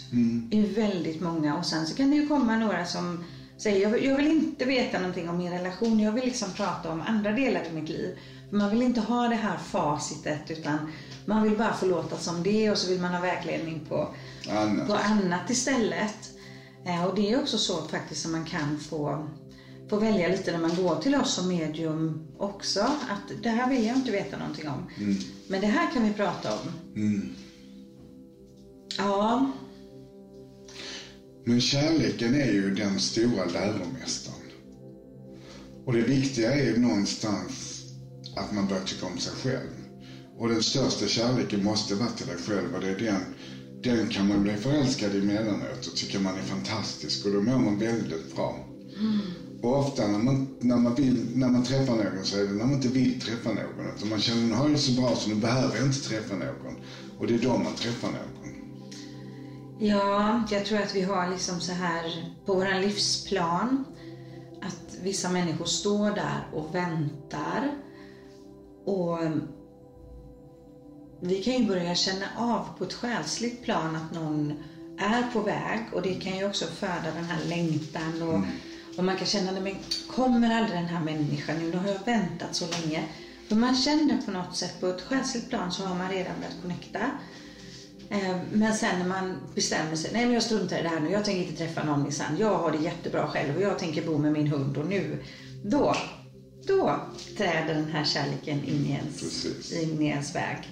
i 0.50 0.60
väldigt 0.62 1.20
många. 1.20 1.56
Och 1.58 1.66
sen 1.66 1.86
så 1.86 1.94
kan 1.96 2.10
det 2.10 2.16
ju 2.16 2.28
komma 2.28 2.56
några 2.56 2.84
som 2.86 3.24
säger 3.58 3.82
jag 3.82 3.90
vill, 3.90 4.04
jag 4.04 4.16
vill 4.16 4.26
inte 4.26 4.64
veta 4.64 4.98
någonting 4.98 5.28
om 5.28 5.38
min 5.38 5.52
relation. 5.52 6.00
Jag 6.00 6.12
vill 6.12 6.24
liksom 6.24 6.50
prata 6.50 6.92
om 6.92 7.00
andra 7.06 7.32
delar 7.32 7.64
i 7.70 7.72
mitt 7.72 7.88
liv. 7.88 8.18
För 8.50 8.56
man 8.56 8.70
vill 8.70 8.82
inte 8.82 9.00
ha 9.00 9.28
det 9.28 9.34
här 9.36 9.58
facitet 9.58 10.50
utan 10.50 10.78
man 11.26 11.42
vill 11.42 11.56
bara 11.56 11.72
få 11.74 11.86
låta 11.86 12.16
som 12.18 12.42
det 12.42 12.70
och 12.70 12.78
så 12.78 12.88
vill 12.88 13.00
man 13.00 13.12
ha 13.14 13.20
vägledning 13.20 13.80
på 13.88 14.14
Annat. 14.50 14.86
på 14.86 14.94
annat 14.94 15.50
istället. 15.50 16.30
Eh, 16.86 17.04
Och 17.04 17.14
det 17.14 17.32
är 17.32 17.40
också 17.40 17.58
så 17.58 17.82
faktiskt 17.82 18.22
som 18.22 18.32
man 18.32 18.44
kan 18.44 18.78
få, 18.78 19.28
få 19.90 19.98
välja 19.98 20.28
lite 20.28 20.52
när 20.52 20.58
man 20.58 20.76
går 20.76 20.96
till 20.96 21.14
oss 21.14 21.34
som 21.34 21.48
medium 21.48 22.18
också. 22.38 22.80
Att 22.80 23.42
det 23.42 23.48
här 23.48 23.70
vill 23.70 23.84
jag 23.84 23.96
inte 23.96 24.12
veta 24.12 24.36
någonting 24.38 24.68
om. 24.68 24.90
Men 25.48 25.60
det 25.60 25.66
här 25.66 25.92
kan 25.92 26.04
vi 26.04 26.10
prata 26.10 26.52
om. 26.52 26.72
Ja, 28.98 29.46
Men 31.46 31.60
kärleken 31.60 32.34
är 32.34 32.52
ju 32.52 32.70
den 32.70 32.98
stora 32.98 33.44
läromästaren. 33.44 34.38
Och 35.86 35.92
det 35.92 36.02
viktiga 36.02 36.52
är 36.52 36.64
ju 36.64 36.76
någonstans 36.76 37.84
att 38.36 38.52
man 38.52 38.66
börjar 38.66 38.82
tycka 38.82 39.06
om 39.06 39.18
sig 39.18 39.32
själv. 39.32 39.70
Och 40.38 40.48
den 40.48 40.60
största 40.60 41.06
kärleken 41.06 41.62
måste 41.62 41.94
vara 41.94 42.08
till 42.08 42.26
dig 42.26 42.36
själv 42.36 42.74
och 42.74 42.80
det 42.80 42.88
är 42.88 42.94
den, 42.94 43.20
den 43.82 44.06
kan 44.06 44.26
man 44.26 44.42
bli 44.42 44.56
förälskad 44.56 45.14
i 45.14 45.18
emellanåt 45.18 45.86
och 45.86 45.94
tycka 45.94 46.18
man 46.18 46.36
är 46.36 46.42
fantastisk 46.42 47.24
och 47.24 47.32
då 47.32 47.40
mår 47.40 47.58
man 47.58 47.76
väldigt 47.76 48.34
bra. 48.34 48.56
Och 49.64 49.78
ofta 49.78 50.06
när 50.06 50.18
man, 50.18 50.48
när, 50.60 50.76
man 50.76 50.94
vill, 50.94 51.26
när 51.34 51.48
man 51.48 51.64
träffar 51.64 51.96
någon 51.96 52.24
så 52.24 52.38
är 52.38 52.44
det 52.44 52.52
när 52.52 52.64
man 52.64 52.74
inte 52.74 52.88
vill 52.88 53.20
träffa 53.20 53.48
någon. 53.48 53.94
Utan 53.96 54.08
man 54.08 54.20
känner 54.20 54.42
att 54.42 54.48
nu 54.48 54.54
har 54.54 54.68
det 54.68 54.78
så 54.78 55.00
bra 55.00 55.16
så 55.16 55.28
nu 55.28 55.34
behöver 55.34 55.76
jag 55.76 55.86
inte 55.86 56.08
träffa 56.08 56.34
någon. 56.34 56.76
Och 57.18 57.26
det 57.26 57.34
är 57.34 57.38
då 57.38 57.56
man 57.56 57.74
träffar 57.74 58.08
någon. 58.08 58.54
ja, 59.78 60.42
jag 60.50 60.64
tror 60.64 60.78
att 60.78 60.94
vi 60.94 61.02
har 61.02 61.30
liksom 61.30 61.60
så 61.60 61.72
här 61.72 62.32
på 62.46 62.54
vår 62.54 62.80
livsplan 62.80 63.84
att 64.62 64.98
vissa 65.02 65.30
människor 65.30 65.64
står 65.64 66.10
där 66.10 66.48
och 66.52 66.74
väntar. 66.74 67.74
Och 68.84 69.18
vi 71.20 71.42
kan 71.42 71.54
ju 71.54 71.66
börja 71.66 71.94
känna 71.94 72.26
av 72.36 72.78
på 72.78 72.84
ett 72.84 72.94
själsligt 72.94 73.62
plan 73.62 73.96
att 73.96 74.14
någon 74.14 74.52
är 74.98 75.22
på 75.32 75.40
väg 75.40 75.80
och 75.92 76.02
det 76.02 76.14
kan 76.14 76.36
ju 76.36 76.46
också 76.46 76.66
föda 76.66 77.10
den 77.14 77.24
här 77.24 77.44
längtan 77.48 78.22
och, 78.22 78.40
och 78.96 79.04
man 79.04 79.16
kan 79.16 79.26
känna, 79.26 79.50
nej 79.52 79.62
men 79.62 79.76
kommer 80.06 80.56
aldrig 80.56 80.78
den 80.78 80.88
här 80.88 81.04
människan 81.04 81.56
nu? 81.58 81.70
Då 81.72 81.78
har 81.78 81.88
jag 81.88 82.04
väntat 82.04 82.54
så 82.54 82.64
länge. 82.70 83.04
För 83.48 83.56
man 83.56 83.76
känner 83.76 84.22
på 84.22 84.30
något 84.30 84.56
sätt, 84.56 84.80
på 84.80 84.86
ett 84.86 85.00
själsligt 85.00 85.48
plan 85.48 85.72
så 85.72 85.82
har 85.84 85.94
man 85.94 86.10
redan 86.10 86.32
börjat 86.40 86.62
connecta. 86.62 87.00
Eh, 88.10 88.36
Men 88.52 88.74
sen 88.74 88.98
när 88.98 89.06
man 89.06 89.36
bestämmer 89.54 89.96
sig, 89.96 90.10
nej 90.12 90.24
men 90.24 90.34
jag 90.34 90.42
struntar 90.42 90.78
i 90.78 90.82
det 90.82 90.88
här 90.88 91.00
nu, 91.00 91.10
jag 91.10 91.24
tänker 91.24 91.42
inte 91.42 91.56
träffa 91.56 91.84
någon 91.84 92.02
minsann. 92.02 92.36
Jag 92.38 92.58
har 92.58 92.72
det 92.72 92.78
jättebra 92.78 93.26
själv 93.26 93.56
och 93.56 93.62
jag 93.62 93.78
tänker 93.78 94.02
bo 94.06 94.18
med 94.18 94.32
min 94.32 94.46
hund 94.46 94.76
och 94.76 94.86
nu, 94.86 95.22
då, 95.64 95.96
då 96.66 97.00
träder 97.36 97.74
den 97.74 97.90
här 97.90 98.04
kärleken 98.04 98.64
in 98.64 98.86
i 98.86 98.90
ens, 98.90 99.20
Precis. 99.20 99.72
in 99.82 100.02
i 100.02 100.06
ens 100.06 100.34
väg. 100.34 100.68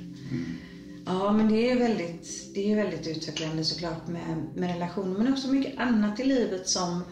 Ja, 1.07 1.33
men 1.33 1.49
det 1.49 1.71
är 1.71 1.79
väldigt, 1.79 2.55
det 2.55 2.73
är 2.73 2.77
väldigt 2.77 3.07
utvecklande 3.07 3.65
såklart 3.65 4.07
med, 4.09 4.45
med 4.55 4.71
relationer, 4.75 5.19
men 5.19 5.33
också 5.33 5.49
mycket 5.49 5.79
annat 5.79 6.21
i 6.21 6.25
livet 6.25 6.69
som, 6.69 7.05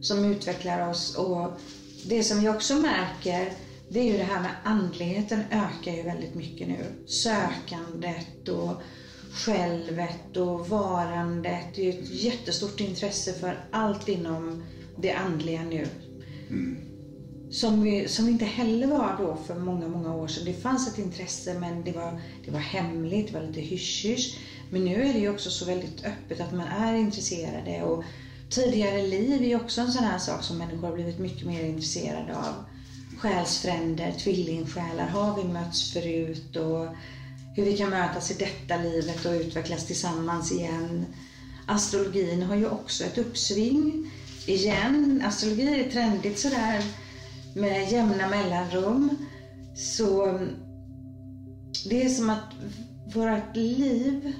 som 0.00 0.24
utvecklar 0.24 0.90
oss. 0.90 1.16
Och 1.16 1.60
det 2.08 2.22
som 2.22 2.38
vi 2.38 2.48
också 2.48 2.76
märker, 2.76 3.52
det 3.88 4.00
är 4.00 4.04
ju 4.04 4.16
det 4.16 4.22
här 4.22 4.40
med 4.40 4.50
andligheten 4.64 5.42
ökar 5.50 5.92
ju 5.92 6.02
väldigt 6.02 6.34
mycket 6.34 6.68
nu. 6.68 7.06
Sökandet 7.06 8.48
och 8.48 8.82
självet 9.32 10.36
och 10.36 10.68
varandet. 10.68 11.66
Det 11.74 11.80
är 11.80 11.84
ju 11.84 11.90
ett 11.90 12.10
jättestort 12.10 12.80
intresse 12.80 13.32
för 13.32 13.58
allt 13.72 14.08
inom 14.08 14.62
det 14.96 15.12
andliga 15.12 15.62
nu. 15.62 15.86
Som 17.50 17.82
vi, 17.82 18.08
som 18.08 18.28
inte 18.28 18.44
heller 18.44 18.86
var 18.86 19.14
då 19.18 19.36
för 19.36 19.54
många, 19.54 19.88
många 19.88 20.14
år 20.14 20.28
sedan. 20.28 20.44
Det 20.44 20.52
fanns 20.52 20.86
ett 20.86 20.98
intresse 20.98 21.54
men 21.54 21.84
det 21.84 21.92
var, 21.92 22.20
det 22.44 22.50
var 22.50 22.58
hemligt, 22.58 23.26
det 23.26 23.32
var 23.32 23.40
lite 23.40 23.60
hysch 23.60 24.34
Men 24.70 24.84
nu 24.84 25.04
är 25.04 25.12
det 25.12 25.18
ju 25.18 25.28
också 25.28 25.50
så 25.50 25.64
väldigt 25.64 26.04
öppet 26.04 26.40
att 26.40 26.52
man 26.52 26.66
är 26.66 26.94
intresserade 26.94 27.82
och 27.82 28.02
tidigare 28.50 29.06
liv 29.06 29.44
är 29.44 29.56
också 29.56 29.80
en 29.80 29.92
sån 29.92 30.04
här 30.04 30.18
sak 30.18 30.42
som 30.42 30.58
människor 30.58 30.88
har 30.88 30.94
blivit 30.94 31.18
mycket 31.18 31.46
mer 31.46 31.64
intresserade 31.64 32.36
av. 32.36 32.54
Själsfränder, 33.18 34.12
tvillingsjälar, 34.12 35.06
har 35.06 35.42
vi 35.42 35.48
mötts 35.48 35.92
förut 35.92 36.56
och 36.56 36.86
hur 37.56 37.64
vi 37.64 37.76
kan 37.76 37.90
mötas 37.90 38.30
i 38.30 38.34
detta 38.34 38.76
livet 38.76 39.24
och 39.24 39.32
utvecklas 39.32 39.86
tillsammans 39.86 40.52
igen. 40.52 41.06
Astrologin 41.66 42.42
har 42.42 42.56
ju 42.56 42.68
också 42.68 43.04
ett 43.04 43.18
uppsving 43.18 44.10
igen. 44.46 45.22
Astrologi 45.24 45.80
är 45.80 45.90
trendigt 45.90 46.38
sådär 46.38 46.82
med 47.54 47.92
jämna 47.92 48.28
mellanrum. 48.28 49.26
Så 49.76 50.38
det 51.84 52.04
är 52.04 52.08
som 52.08 52.30
att 52.30 52.52
vårt 53.14 53.56
liv, 53.56 54.32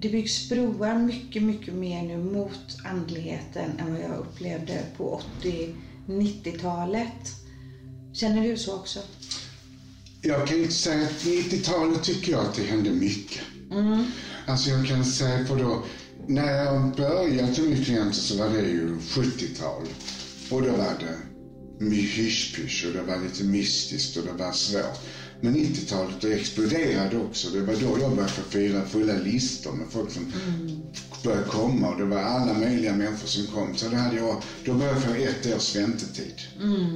det 0.00 0.08
byggs 0.08 0.48
broar 0.48 0.98
mycket, 0.98 1.42
mycket 1.42 1.74
mer 1.74 2.02
nu 2.02 2.18
mot 2.18 2.78
andligheten 2.84 3.70
än 3.78 3.92
vad 3.92 4.02
jag 4.02 4.18
upplevde 4.18 4.82
på 4.96 5.20
80-90-talet. 5.42 7.32
Känner 8.12 8.42
du 8.42 8.56
så 8.56 8.74
också? 8.74 8.98
Jag 10.22 10.48
kan 10.48 10.58
inte 10.58 10.74
säga 10.74 11.02
att 11.06 11.24
90-talet 11.24 12.02
tycker 12.02 12.32
jag 12.32 12.40
att 12.40 12.54
det 12.54 12.62
hände 12.62 12.90
mycket. 12.90 13.40
Alltså 14.46 14.70
jag 14.70 14.86
kan 14.86 15.04
säga 15.04 15.46
för 15.46 15.56
då, 15.56 15.82
när 16.28 16.52
jag 16.52 16.94
började 16.96 17.54
till 17.54 17.64
min 17.64 17.84
klienter 17.84 18.18
så 18.18 18.36
var 18.36 18.48
det 18.48 18.68
ju 18.68 18.98
70-tal. 18.98 19.82
Och 20.50 20.62
då 20.62 20.70
var 20.70 20.94
det 21.00 21.16
hysch 21.94 22.84
och 22.86 22.92
det 22.92 23.02
var 23.02 23.18
lite 23.18 23.44
mystiskt 23.44 24.16
och 24.16 24.24
det 24.24 24.32
var 24.32 24.52
svårt. 24.52 25.00
Men 25.40 25.56
90-talet 25.56 26.20
det 26.20 26.32
exploderade 26.32 27.16
också. 27.16 27.50
Det 27.50 27.62
var 27.62 27.74
då 27.74 27.98
jag 27.98 28.10
började 28.10 28.32
få 28.32 28.42
fira 28.42 28.84
fulla 28.84 29.14
listor 29.14 29.72
med 29.72 29.86
folk 29.90 30.10
som 30.10 30.26
började 31.24 31.44
komma 31.44 31.88
och 31.88 31.96
det 31.96 32.04
var 32.04 32.18
alla 32.18 32.52
möjliga 32.52 32.94
människor 32.94 33.26
som 33.26 33.46
kom. 33.46 33.74
Så 33.74 33.88
då, 33.88 33.96
hade 33.96 34.16
jag, 34.16 34.42
då 34.64 34.74
började 34.74 34.94
jag 34.94 35.02
få 35.02 35.14
ett 35.14 35.54
års 35.56 35.74
väntetid 35.74 36.42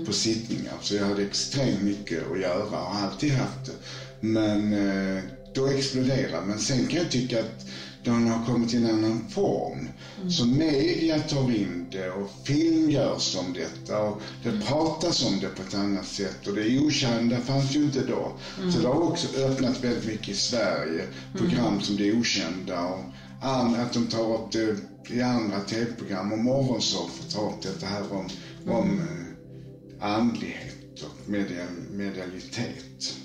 på 0.06 0.12
sittningar. 0.12 0.74
Så 0.80 0.94
jag 0.94 1.04
hade 1.04 1.22
extremt 1.22 1.82
mycket 1.82 2.30
att 2.32 2.40
göra 2.40 2.60
och 2.62 2.66
har 2.66 2.98
alltid 3.02 3.30
haft 3.32 3.64
det. 3.64 3.72
Men 4.20 4.72
eh, 4.72 5.22
då 5.52 5.66
exploderade 5.66 6.46
Men 6.46 6.58
sen 6.58 6.86
kan 6.86 6.98
jag 6.98 7.10
tycka 7.10 7.40
att 7.40 7.66
den 8.04 8.28
har 8.28 8.46
kommit 8.46 8.74
i 8.74 8.76
en 8.76 8.86
annan 8.86 9.28
form. 9.28 9.88
Så 10.30 10.46
media 10.46 11.18
tar 11.18 11.54
in 11.54 11.86
det 11.92 12.10
och 12.10 12.30
film 12.44 12.90
görs 12.90 13.36
om 13.36 13.52
detta 13.52 14.02
och 14.02 14.22
det 14.42 14.60
pratas 14.66 15.26
om 15.26 15.40
det 15.40 15.48
på 15.48 15.62
ett 15.62 15.74
annat 15.74 16.06
sätt. 16.06 16.46
Och 16.46 16.54
det 16.54 16.78
okända 16.78 17.36
fanns 17.36 17.76
ju 17.76 17.82
inte 17.82 18.06
då. 18.06 18.32
Så 18.72 18.78
det 18.78 18.88
har 18.88 19.02
också 19.02 19.40
öppnat 19.40 19.84
väldigt 19.84 20.06
mycket 20.06 20.28
i 20.28 20.34
Sverige. 20.34 21.06
Program 21.36 21.80
som 21.80 21.96
det 21.96 22.12
okända 22.12 22.84
och 22.84 23.04
att 23.42 23.92
de 23.92 24.06
tar 24.06 24.34
upp 24.34 24.52
det 24.52 24.76
i 25.14 25.22
andra 25.22 25.60
tv-program 25.60 26.32
och 26.32 26.38
morgonsoffor 26.38 27.30
tar 27.30 27.48
upp 27.48 27.62
detta 27.62 27.86
här 27.86 28.12
om, 28.12 28.28
om 28.66 29.00
eh, 29.00 30.16
andlighet 30.16 31.02
och 31.02 31.28
media, 31.28 31.66
medialitet. 31.90 33.16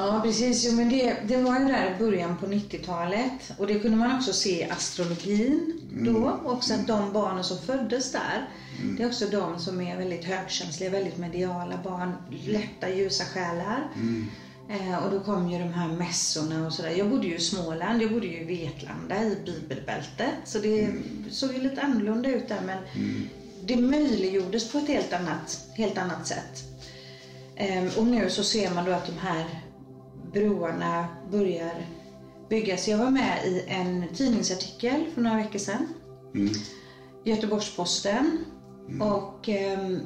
Ja, 0.00 0.20
precis. 0.24 0.64
Jo, 0.66 0.72
men 0.76 0.88
det, 0.88 1.16
det 1.28 1.36
var 1.36 1.60
ju 1.60 1.64
där 1.64 1.94
i 1.94 1.98
början 1.98 2.36
på 2.36 2.46
90-talet. 2.46 3.52
Och 3.58 3.66
det 3.66 3.78
kunde 3.78 3.96
man 3.96 4.16
också 4.16 4.32
se 4.32 4.60
i 4.60 4.70
astrologin 4.70 5.80
då. 6.04 6.40
Också 6.44 6.74
att 6.74 6.86
de 6.86 7.12
barnen 7.12 7.44
som 7.44 7.58
föddes 7.58 8.12
där, 8.12 8.48
det 8.96 9.02
är 9.02 9.06
också 9.06 9.26
de 9.26 9.58
som 9.58 9.80
är 9.80 9.96
väldigt 9.96 10.24
högkänsliga, 10.24 10.90
väldigt 10.90 11.18
mediala 11.18 11.76
barn. 11.84 12.16
Lätta, 12.46 12.88
ljusa 12.88 13.24
själar. 13.24 13.90
Eh, 14.70 15.04
och 15.04 15.10
då 15.10 15.20
kom 15.20 15.50
ju 15.50 15.58
de 15.58 15.72
här 15.72 15.88
mässorna 15.88 16.66
och 16.66 16.72
sådär. 16.72 16.90
Jag 16.90 17.10
bodde 17.10 17.26
ju 17.26 17.34
i 17.34 17.40
Småland, 17.40 18.02
jag 18.02 18.12
bodde 18.12 18.26
ju 18.26 18.40
i 18.40 18.44
Vetlanda 18.44 19.24
i 19.24 19.36
bibelbältet. 19.46 20.34
Så 20.44 20.58
det 20.58 20.88
såg 21.30 21.52
ju 21.52 21.58
lite 21.58 21.82
annorlunda 21.82 22.28
ut 22.28 22.48
där 22.48 22.60
men 22.66 22.78
det 23.64 23.76
möjliggjordes 23.76 24.72
på 24.72 24.78
ett 24.78 24.88
helt 24.88 25.12
annat, 25.12 25.60
helt 25.74 25.98
annat 25.98 26.26
sätt. 26.26 26.64
Ehm, 27.56 27.88
och 27.96 28.06
nu 28.06 28.30
så 28.30 28.44
ser 28.44 28.70
man 28.70 28.84
då 28.84 28.92
att 28.92 29.06
de 29.06 29.18
här 29.18 29.44
broarna 30.32 31.08
börjar 31.30 31.86
byggas. 32.50 32.88
Jag 32.88 32.98
var 32.98 33.10
med 33.10 33.44
i 33.46 33.64
en 33.68 34.14
tidningsartikel 34.14 35.06
för 35.14 35.22
några 35.22 35.36
veckor 35.36 35.58
sedan. 35.58 35.88
Göteborgs-Posten. 37.24 38.44
Och 39.00 39.48
ehm, 39.48 40.00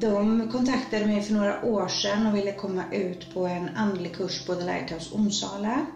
de 0.00 0.48
kontaktade 0.52 1.06
mig 1.06 1.22
för 1.22 1.34
några 1.34 1.64
år 1.64 1.88
sedan 1.88 2.26
och 2.26 2.36
ville 2.36 2.52
komma 2.52 2.82
ut 2.92 3.34
på 3.34 3.46
en 3.46 3.68
andlig 3.76 4.16
kurs 4.16 4.46
på 4.46 4.54
The 4.54 4.64
Lighthouse 4.64 5.14
Onsala. 5.14 5.86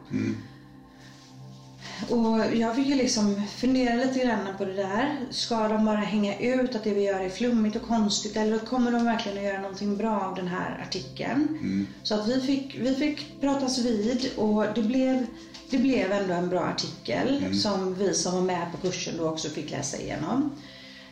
Och 2.10 2.56
jag 2.56 2.76
fick 2.76 2.86
ju 2.86 2.94
liksom 2.94 3.42
fundera 3.56 3.94
lite 4.04 4.20
grann 4.20 4.48
på 4.58 4.64
det 4.64 4.72
där. 4.74 5.26
Ska 5.30 5.68
de 5.68 5.84
bara 5.84 5.96
hänga 5.96 6.38
ut 6.38 6.74
att 6.76 6.84
det 6.84 6.94
vi 6.94 7.02
gör 7.02 7.20
är 7.20 7.28
flummigt 7.28 7.76
och 7.76 7.82
konstigt 7.82 8.36
eller 8.36 8.58
kommer 8.58 8.92
de 8.92 9.04
verkligen 9.04 9.38
att 9.38 9.44
göra 9.44 9.60
någonting 9.60 9.96
bra 9.96 10.20
av 10.20 10.34
den 10.34 10.48
här 10.48 10.80
artikeln? 10.88 11.58
Så 12.02 12.14
att 12.14 12.28
vi 12.28 12.40
fick, 12.40 12.74
vi 12.80 12.94
fick 12.94 13.40
pratas 13.40 13.78
vid 13.78 14.30
och 14.36 14.64
det 14.74 14.82
blev, 14.82 15.26
det 15.70 15.78
blev 15.78 16.12
ändå 16.12 16.34
en 16.34 16.48
bra 16.48 16.60
artikel 16.64 17.58
som 17.62 17.94
vi 17.94 18.14
som 18.14 18.34
var 18.34 18.42
med 18.42 18.72
på 18.72 18.78
kursen 18.78 19.14
då 19.18 19.28
också 19.28 19.48
fick 19.48 19.70
läsa 19.70 19.98
igenom. 19.98 20.50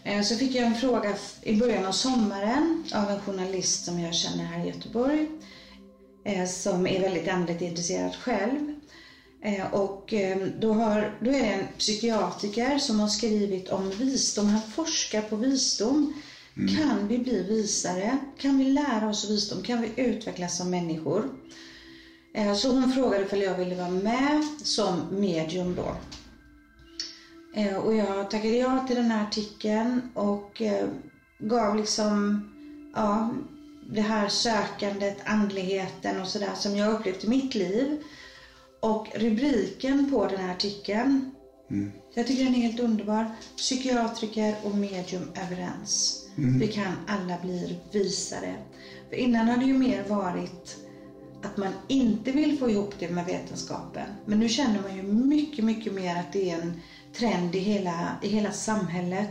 Eh, 0.04 0.22
Så 0.22 0.36
fick 0.36 0.54
jag 0.54 0.66
en 0.66 0.74
fråga 0.74 1.16
i 1.42 1.56
början 1.56 1.86
av 1.86 1.92
sommaren 1.92 2.84
av 2.94 3.10
en 3.10 3.20
journalist 3.20 3.84
som 3.84 4.00
jag 4.00 4.14
känner 4.14 4.44
här 4.44 4.64
i 4.64 4.68
Göteborg 4.68 5.26
eh, 6.24 6.46
som 6.46 6.86
är 6.86 7.00
väldigt 7.00 7.28
andligt 7.28 7.60
intresserad 7.62 8.16
själv. 8.16 8.71
Eh, 9.42 9.74
Och 9.74 10.12
eh, 10.14 10.46
då, 10.60 10.72
har, 10.72 11.18
då 11.20 11.30
är 11.30 11.38
det 11.40 11.46
en 11.46 11.66
psykiatriker 11.78 12.78
som 12.78 13.00
har 13.00 13.08
skrivit 13.08 13.68
om 13.68 13.90
visdom. 13.90 14.46
Han 14.46 14.62
forskar 14.62 15.22
på 15.22 15.36
visdom. 15.36 16.14
Kan 16.54 17.08
vi 17.08 17.18
bli 17.18 17.42
visare? 17.42 18.18
Kan 18.38 18.58
vi 18.58 18.64
lära 18.64 19.08
oss 19.08 19.30
visdom? 19.30 19.62
Kan 19.62 19.80
vi 19.82 19.92
utvecklas 20.02 20.56
som 20.56 20.70
människor? 20.70 21.30
Eh, 22.34 22.54
Så 22.54 22.70
hon 22.70 22.92
frågade 22.92 23.26
om 23.32 23.40
jag 23.42 23.58
ville 23.58 23.74
vara 23.74 23.88
med 23.88 24.44
som 24.62 25.00
medium 25.10 25.74
då. 25.74 25.96
Eh, 27.60 27.76
Och 27.76 27.94
jag 27.94 28.30
tackade 28.30 28.56
ja 28.56 28.84
till 28.86 28.96
den 28.96 29.10
här 29.10 29.24
artikeln 29.26 30.02
och 30.14 30.62
gav 31.38 31.76
liksom, 31.76 32.48
ja, 32.94 33.30
det 33.90 34.00
här 34.00 34.28
sökandet, 34.28 35.16
andligheten 35.24 36.20
och 36.20 36.28
sådär 36.28 36.54
som 36.54 36.76
jag 36.76 36.92
upplevt 36.92 37.24
i 37.24 37.28
mitt 37.28 37.54
liv. 37.54 38.02
Och 38.82 39.06
rubriken 39.14 40.10
på 40.10 40.26
den 40.26 40.40
här 40.40 40.54
artikeln, 40.54 41.34
jag 42.14 42.26
tycker 42.26 42.44
den 42.44 42.54
är 42.54 42.58
helt 42.58 42.80
underbar. 42.80 43.26
Psykiatriker 43.56 44.54
och 44.64 44.74
medium 44.74 45.28
överens. 45.34 46.22
Vi 46.36 46.68
kan 46.68 46.92
alla 47.06 47.38
bli 47.38 47.78
visare. 47.92 48.54
För 49.08 49.16
innan 49.16 49.48
har 49.48 49.56
det 49.58 49.64
ju 49.64 49.74
mer 49.74 50.02
varit 50.02 50.76
att 51.42 51.56
man 51.56 51.72
inte 51.88 52.32
vill 52.32 52.58
få 52.58 52.70
ihop 52.70 52.94
det 52.98 53.08
med 53.08 53.26
vetenskapen. 53.26 54.08
Men 54.26 54.38
nu 54.38 54.48
känner 54.48 54.80
man 54.80 54.96
ju 54.96 55.02
mycket, 55.02 55.64
mycket 55.64 55.92
mer 55.92 56.16
att 56.16 56.32
det 56.32 56.50
är 56.50 56.54
en 56.54 56.80
trend 57.18 57.54
i 57.54 57.58
hela, 57.58 58.16
i 58.22 58.28
hela 58.28 58.52
samhället. 58.52 59.30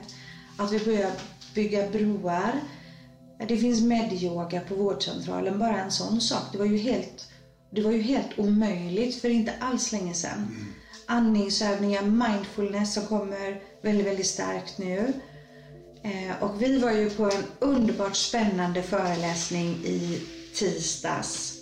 Att 0.57 0.71
vi 0.71 0.79
börjar 0.79 1.11
bygga 1.55 1.87
broar. 1.87 2.59
Det 3.47 3.57
finns 3.57 3.81
medyoga 3.81 4.61
på 4.61 4.75
vårdcentralen, 4.75 5.59
bara 5.59 5.79
en 5.79 5.91
sån 5.91 6.21
sak. 6.21 6.43
Det 6.51 6.57
var 6.57 6.65
ju 6.65 6.77
helt, 6.77 7.30
det 7.71 7.81
var 7.81 7.91
ju 7.91 8.01
helt 8.01 8.39
omöjligt 8.39 9.21
för 9.21 9.29
inte 9.29 9.53
alls 9.59 9.91
länge 9.91 10.13
sedan. 10.13 10.65
Andningsövningar, 11.05 12.01
mindfulness 12.03 12.93
som 12.93 13.05
kommer 13.05 13.61
väldigt, 13.81 14.07
väldigt 14.07 14.27
starkt 14.27 14.77
nu. 14.77 15.13
Eh, 16.03 16.43
och 16.43 16.61
vi 16.61 16.79
var 16.79 16.91
ju 16.91 17.09
på 17.09 17.25
en 17.25 17.43
underbart 17.59 18.15
spännande 18.15 18.83
föreläsning 18.83 19.67
i 19.85 20.21
tisdags. 20.53 21.57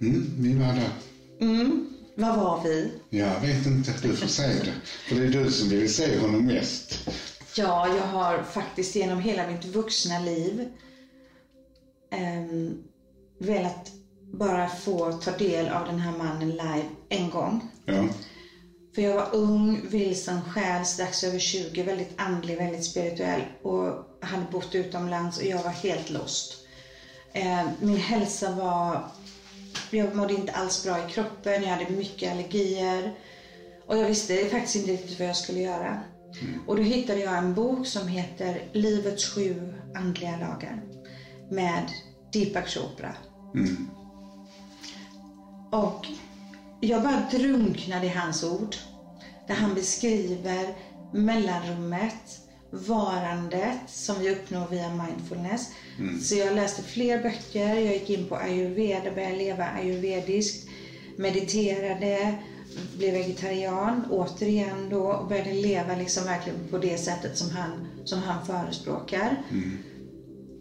Mm, 0.00 0.26
vi 0.38 0.54
var 0.54 0.74
där. 0.74 0.90
Mm. 1.40 1.88
Var 2.14 2.36
var 2.36 2.62
vi? 2.64 2.92
Jag 3.10 3.40
vet 3.40 3.66
inte, 3.66 3.92
du 4.02 4.16
får 4.16 4.26
säga 4.26 4.64
det. 4.64 4.74
För 5.08 5.14
det 5.14 5.26
är 5.26 5.44
du 5.44 5.50
som 5.50 5.68
vill 5.68 5.94
se 5.94 6.18
honom 6.18 6.46
mest. 6.46 7.08
Ja, 7.56 7.88
jag 7.96 8.06
har 8.06 8.42
faktiskt 8.42 8.96
genom 8.96 9.20
hela 9.20 9.46
mitt 9.46 9.64
vuxna 9.64 10.18
liv 10.18 10.68
um, 12.12 12.84
velat 13.42 13.92
bara 14.32 14.68
få 14.68 15.12
ta 15.12 15.30
del 15.30 15.68
av 15.68 15.86
den 15.86 15.98
här 15.98 16.18
mannen 16.18 16.50
live 16.50 16.84
en 17.08 17.30
gång. 17.30 17.70
Ja. 17.84 18.08
För 18.94 19.02
jag 19.02 19.14
var 19.14 19.28
ung, 19.32 19.80
vilsen 19.88 20.44
själ, 20.44 20.86
strax 20.86 21.24
över 21.24 21.38
20, 21.38 21.82
väldigt 21.82 22.12
andlig, 22.16 22.56
väldigt 22.56 22.84
spirituell 22.84 23.42
och 23.62 24.08
hade 24.20 24.46
bott 24.50 24.74
utomlands 24.74 25.38
och 25.38 25.44
jag 25.44 25.62
var 25.62 25.70
helt 25.70 26.10
lost. 26.10 26.66
Eh, 27.32 27.66
min 27.80 27.96
hälsa 27.96 28.50
var... 28.50 29.04
Jag 29.90 30.14
mådde 30.14 30.34
inte 30.34 30.52
alls 30.52 30.84
bra 30.84 30.98
i 30.98 31.12
kroppen, 31.12 31.62
jag 31.62 31.70
hade 31.70 31.90
mycket 31.90 32.32
allergier. 32.32 33.12
Och 33.86 33.98
jag 33.98 34.06
visste 34.06 34.48
faktiskt 34.48 34.76
inte 34.76 34.92
riktigt 34.92 35.18
vad 35.18 35.28
jag 35.28 35.36
skulle 35.36 35.60
göra. 35.60 36.00
Mm. 36.40 36.60
Och 36.66 36.76
då 36.76 36.82
hittade 36.82 37.20
jag 37.20 37.38
en 37.38 37.54
bok 37.54 37.86
som 37.86 38.08
heter 38.08 38.62
Livets 38.72 39.34
sju 39.34 39.74
andliga 39.94 40.36
lagar 40.36 40.82
med 41.50 41.90
Deepak 42.32 42.68
Chopra. 42.68 43.16
Mm. 43.54 43.88
Och 45.70 46.06
jag 46.80 47.02
bara 47.02 47.28
drunknade 47.30 48.06
i 48.06 48.08
hans 48.08 48.44
ord. 48.44 48.76
Där 49.46 49.54
han 49.54 49.74
beskriver 49.74 50.74
mellanrummet, 51.12 52.40
varandet 52.70 53.78
som 53.86 54.20
vi 54.20 54.30
uppnår 54.30 54.68
via 54.70 54.88
mindfulness. 54.88 55.68
Mm. 55.98 56.20
Så 56.20 56.34
jag 56.34 56.54
läste 56.54 56.82
fler 56.82 57.22
böcker, 57.22 57.74
jag 57.74 57.94
gick 57.94 58.10
in 58.10 58.28
på 58.28 58.36
ayurveda, 58.36 59.10
började 59.10 59.36
leva 59.36 59.64
ayurvediskt, 59.64 60.68
mediterade, 61.16 62.34
blev 62.96 63.12
vegetarian 63.14 64.04
återigen 64.10 64.88
då 64.90 65.02
och 65.02 65.28
började 65.28 65.52
leva 65.52 65.96
liksom 65.96 66.24
verkligen 66.24 66.68
på 66.70 66.78
det 66.78 66.98
sättet 66.98 67.38
som 67.38 67.50
han, 67.50 67.86
som 68.04 68.18
han 68.18 68.46
förespråkar. 68.46 69.42
Mm. 69.50 69.78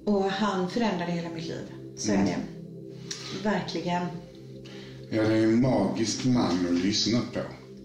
Och 0.05 0.23
han 0.23 0.69
förändrade 0.69 1.11
hela 1.11 1.29
mitt 1.29 1.47
liv. 1.47 1.73
Så 1.97 2.11
mm. 2.11 2.21
är 2.21 2.25
det. 2.25 2.60
Verkligen. 3.43 4.07
Ja, 5.09 5.21
det 5.21 5.37
är 5.37 5.43
en 5.43 5.61
magisk 5.61 6.25
man 6.25 6.65
att 6.65 6.85
lyssna 6.85 7.19
på. 7.33 7.39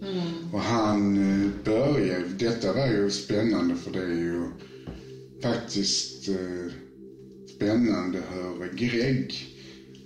Mm. 0.06 0.54
Och 0.54 0.60
han 0.60 1.16
eh, 1.16 1.50
började, 1.64 2.28
detta 2.28 2.72
var 2.72 2.86
ju 2.86 3.10
spännande 3.10 3.76
för 3.76 3.90
det 3.90 4.02
är 4.02 4.14
ju 4.14 4.50
faktiskt 5.42 6.28
eh, 6.28 6.72
spännande 7.56 8.22
hur 8.32 8.76
Greg, 8.76 9.34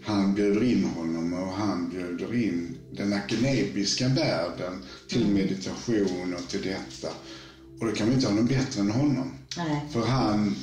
han 0.04 0.34
bjuder 0.34 0.62
in 0.62 0.84
honom 0.84 1.32
och 1.32 1.52
han 1.52 1.90
bjuder 1.90 2.34
in 2.34 2.76
den 2.92 3.12
akademiska 3.12 4.08
världen 4.08 4.82
till 5.08 5.22
mm. 5.22 5.34
meditation 5.34 6.34
och 6.34 6.48
till 6.48 6.62
detta. 6.62 7.08
Och 7.80 7.86
då 7.86 7.92
kan 7.92 8.08
vi 8.08 8.14
inte 8.14 8.26
ha 8.26 8.34
någon 8.34 8.46
bättre 8.46 8.80
än 8.80 8.90
honom. 8.90 9.32
Nej. 9.56 9.80
För 9.92 10.06
han, 10.06 10.56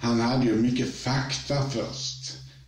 han 0.00 0.20
hade 0.20 0.46
ju 0.46 0.54
mycket 0.54 0.94
fakta 0.94 1.70
först 1.70 2.15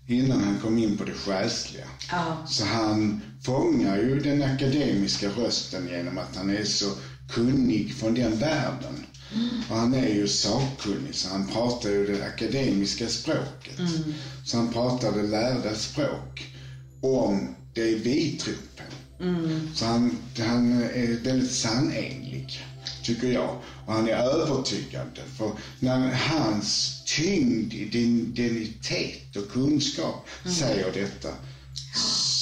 innan 0.08 0.44
han 0.44 0.60
kom 0.60 0.78
in 0.78 0.98
på 0.98 1.04
det 1.04 1.12
själsliga. 1.12 1.84
Ja. 2.10 2.46
Så 2.46 2.64
han 2.64 3.20
fångar 3.42 3.96
ju 3.96 4.20
den 4.20 4.42
akademiska 4.42 5.28
rösten 5.28 5.88
genom 5.88 6.18
att 6.18 6.36
han 6.36 6.50
är 6.50 6.64
så 6.64 6.92
kunnig 7.30 7.94
från 7.94 8.14
den 8.14 8.38
världen. 8.38 9.06
Mm. 9.34 9.62
Och 9.68 9.76
han 9.76 9.94
är 9.94 10.08
ju 10.08 10.28
sakkunnig, 10.28 11.14
så 11.14 11.28
han 11.28 11.48
pratar 11.48 11.90
ju 11.90 12.06
det 12.06 12.26
akademiska 12.26 13.08
språket. 13.08 13.78
Mm. 13.78 14.14
Så 14.44 14.56
han 14.56 14.72
pratar 14.72 15.12
det 15.12 15.22
lärda 15.22 15.74
språk 15.74 16.54
om 17.02 17.54
det 17.74 17.94
vi 17.94 18.30
tror 18.30 18.54
på. 18.54 19.24
Mm. 19.24 19.68
Så 19.74 19.84
han, 19.84 20.18
han 20.38 20.82
är 20.82 21.24
väldigt 21.24 21.52
sanenlig, 21.52 22.60
tycker 23.08 23.28
jag. 23.28 23.56
Och 23.86 23.92
han 23.92 24.08
är 24.08 24.12
övertygande. 24.12 25.20
För 25.36 25.50
när 25.80 26.12
hans 26.14 27.02
tyngd, 27.06 27.74
identitet 27.74 29.36
och 29.36 29.50
kunskap 29.52 30.28
mm. 30.44 30.54
säger 30.54 30.92
detta 30.92 31.28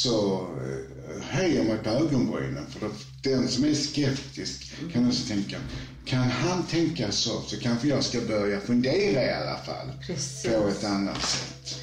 så 0.02 0.40
eh, 0.40 1.22
höjer 1.22 1.64
man 1.64 1.78
på 1.78 1.90
ögonbrynen. 1.90 2.66
För 2.70 2.90
den 3.22 3.48
som 3.48 3.64
är 3.64 3.74
skeptisk 3.74 4.72
kan 4.92 5.08
också 5.08 5.28
tänka, 5.28 5.56
kan 6.04 6.22
han 6.22 6.62
tänka 6.62 7.12
så, 7.12 7.40
så 7.40 7.56
kanske 7.60 7.88
jag 7.88 8.04
ska 8.04 8.20
börja 8.20 8.60
fundera 8.60 9.22
i 9.24 9.34
alla 9.34 9.56
fall. 9.56 9.92
Precis. 10.06 10.52
På 10.52 10.68
ett 10.68 10.84
annat 10.84 11.22
sätt. 11.22 11.80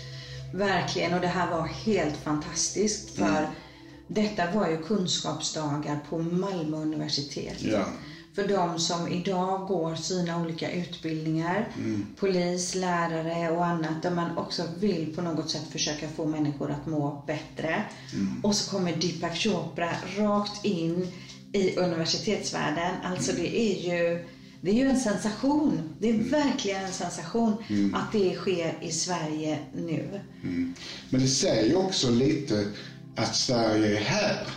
Verkligen, 0.53 1.13
och 1.13 1.21
det 1.21 1.27
här 1.27 1.51
var 1.51 1.67
helt 1.67 2.17
fantastiskt. 2.23 3.15
För 3.15 3.37
mm. 3.37 3.51
detta 4.07 4.51
var 4.51 4.69
ju 4.69 4.77
kunskapsdagar 4.77 5.99
på 6.09 6.19
Malmö 6.19 6.77
universitet. 6.77 7.57
Ja 7.59 7.85
för 8.35 8.47
de 8.47 8.79
som 8.79 9.07
idag 9.07 9.67
går 9.67 9.95
sina 9.95 10.41
olika 10.41 10.71
utbildningar, 10.71 11.67
mm. 11.77 12.07
polis, 12.19 12.75
lärare 12.75 13.51
och 13.51 13.65
annat, 13.65 14.03
där 14.03 14.11
man 14.11 14.37
också 14.37 14.63
vill 14.79 15.15
på 15.15 15.21
något 15.21 15.49
sätt 15.49 15.67
försöka 15.71 16.07
få 16.07 16.25
människor 16.25 16.71
att 16.71 16.87
må 16.87 17.23
bättre. 17.27 17.83
Mm. 18.13 18.41
Och 18.43 18.55
så 18.55 18.71
kommer 18.71 18.95
Deepak 18.95 19.35
Chopra 19.35 19.89
rakt 20.17 20.65
in 20.65 21.07
i 21.51 21.75
universitetsvärlden. 21.75 22.91
Alltså 23.03 23.31
mm. 23.31 23.43
det 23.43 23.59
är 23.59 23.93
ju 23.93 24.25
det 24.61 24.71
är 24.71 24.75
ju 24.75 24.89
en 24.89 24.99
sensation. 24.99 25.95
Det 25.99 26.09
är 26.09 26.13
mm. 26.13 26.29
verkligen 26.29 26.83
en 26.83 26.91
sensation 26.91 27.63
mm. 27.67 27.93
att 27.95 28.11
det 28.11 28.35
sker 28.35 28.77
i 28.81 28.91
Sverige 28.91 29.59
nu. 29.75 30.21
Mm. 30.43 30.73
Men 31.09 31.21
det 31.21 31.27
säger 31.27 31.75
också 31.77 32.11
lite 32.11 32.65
att 33.15 33.35
Sverige 33.35 33.97
är 33.99 34.03
här. 34.03 34.47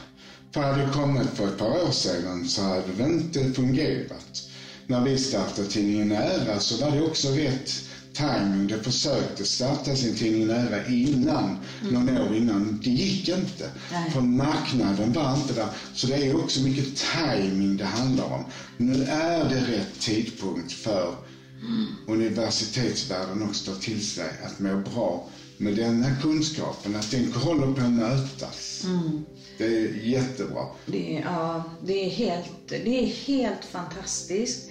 För 0.57 0.62
hade 0.62 0.83
det 0.87 0.92
kommit 0.92 1.29
för 1.29 1.49
ett 1.49 1.59
par 1.59 1.87
år 1.87 1.90
sedan 1.90 2.45
så 2.49 2.62
hade 2.62 2.92
det 2.97 3.05
inte 3.05 3.53
fungerat. 3.53 4.42
När 4.87 5.03
vi 5.03 5.19
startade 5.19 5.69
tidningen 5.69 6.09
Nära 6.09 6.61
så 6.61 6.85
var 6.85 6.90
det 6.90 7.01
också 7.03 7.29
rätt 7.29 7.71
timing. 8.12 8.66
Det 8.66 8.79
försökte 8.79 9.45
starta 9.45 9.95
sin 9.95 10.14
tidning 10.14 10.47
Nära 10.47 10.87
innan, 10.87 11.57
mm. 11.81 11.95
någon 11.95 12.19
år 12.19 12.35
innan. 12.37 12.81
Det 12.85 12.90
gick 12.90 13.29
inte. 13.29 13.71
Nej. 13.92 14.11
För 14.11 14.21
marknaden 14.21 15.12
var 15.12 15.37
inte 15.37 15.53
där. 15.53 15.69
Så 15.92 16.07
det 16.07 16.27
är 16.27 16.37
också 16.37 16.61
mycket 16.61 17.05
timing 17.14 17.77
det 17.77 17.85
handlar 17.85 18.25
om. 18.25 18.45
Nu 18.77 19.03
är 19.05 19.49
det 19.49 19.61
rätt 19.77 20.01
tidpunkt 20.01 20.73
för 20.73 21.14
mm. 21.62 21.87
universitetsvärlden 22.07 23.42
också 23.42 23.73
ta 23.73 23.81
till 23.81 24.05
sig 24.07 24.31
att 24.45 24.59
må 24.59 24.77
bra 24.77 25.29
med 25.57 25.75
denna 25.75 26.14
kunskapen. 26.14 26.97
Att 26.97 27.11
den 27.11 27.33
håller 27.33 27.66
på 27.66 27.81
att 27.81 27.90
mötas. 27.90 28.85
Mm. 28.85 29.21
Det 29.59 29.64
är 29.64 29.95
jättebra. 29.95 30.62
Det 30.87 31.23
ja, 31.25 31.64
det 31.85 32.07
är, 32.07 32.11
helt, 32.11 32.69
det 32.69 33.03
är 33.03 33.07
helt 33.07 33.64
fantastiskt. 33.64 34.71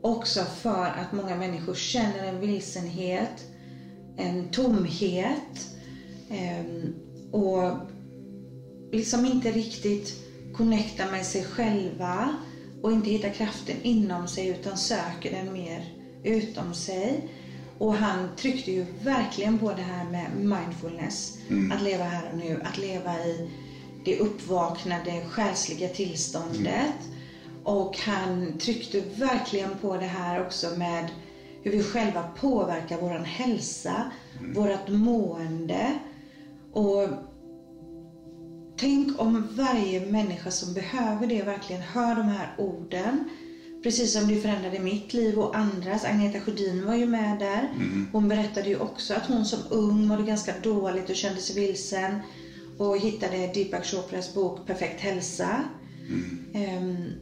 Också 0.00 0.44
för 0.44 0.84
att 0.86 1.12
många 1.12 1.36
människor 1.36 1.74
känner 1.74 2.24
en 2.24 2.40
vilsenhet, 2.40 3.44
en 4.16 4.50
tomhet 4.50 5.68
eh, 6.30 6.90
och 7.32 7.72
liksom 8.92 9.26
inte 9.26 9.50
riktigt 9.50 10.14
connectar 10.56 11.10
med 11.10 11.26
sig 11.26 11.44
själva 11.44 12.36
och 12.82 12.92
inte 12.92 13.10
hittar 13.10 13.30
kraften 13.30 13.76
inom 13.82 14.28
sig 14.28 14.48
utan 14.48 14.78
söker 14.78 15.30
den 15.30 15.52
mer 15.52 15.94
utom 16.24 16.74
sig. 16.74 17.28
Och 17.78 17.94
han 17.94 18.28
tryckte 18.36 18.72
ju 18.72 18.86
verkligen 19.02 19.58
på 19.58 19.72
det 19.72 19.82
här 19.82 20.04
med 20.04 20.30
mindfulness. 20.36 21.38
Mm. 21.48 21.72
Att 21.72 21.82
leva 21.82 22.04
här 22.04 22.30
och 22.32 22.38
nu, 22.38 22.62
att 22.64 22.78
leva 22.78 23.24
i 23.24 23.50
det 24.08 24.18
uppvaknade 24.18 25.22
själsliga 25.30 25.88
tillståndet. 25.88 26.98
Mm. 27.06 27.64
Och 27.64 27.98
han 27.98 28.58
tryckte 28.58 29.00
verkligen 29.00 29.70
på 29.80 29.96
det 29.96 30.06
här 30.06 30.46
också 30.46 30.70
med 30.76 31.08
hur 31.62 31.70
vi 31.70 31.82
själva 31.82 32.22
påverkar 32.22 33.00
vår 33.00 33.10
hälsa, 33.10 34.10
mm. 34.38 34.52
vårt 34.52 34.88
mående. 34.88 35.92
Och 36.72 37.08
tänk 38.76 39.20
om 39.20 39.48
varje 39.50 40.06
människa 40.06 40.50
som 40.50 40.74
behöver 40.74 41.26
det 41.26 41.42
verkligen 41.42 41.82
hör 41.82 42.14
de 42.14 42.22
här 42.22 42.54
orden. 42.58 43.30
Precis 43.82 44.12
som 44.12 44.28
det 44.28 44.40
förändrade 44.40 44.78
mitt 44.78 45.14
liv 45.14 45.38
och 45.38 45.56
andras. 45.56 46.04
Agneta 46.04 46.40
Sjödin 46.40 46.86
var 46.86 46.94
ju 46.94 47.06
med 47.06 47.38
där. 47.38 47.68
Mm. 47.74 48.06
Hon 48.12 48.28
berättade 48.28 48.68
ju 48.68 48.78
också 48.78 49.14
att 49.14 49.26
hon 49.26 49.44
som 49.44 49.58
ung 49.70 50.06
mådde 50.06 50.22
ganska 50.22 50.54
dåligt 50.62 51.10
och 51.10 51.16
kände 51.16 51.40
sig 51.40 51.56
vilsen 51.56 52.22
och 52.78 52.98
hittade 52.98 53.50
Deepak 53.54 53.86
Chopras 53.86 54.34
bok 54.34 54.66
Perfekt 54.66 55.00
hälsa. 55.00 55.64
Mm. 56.08 56.82
Um, 56.82 57.12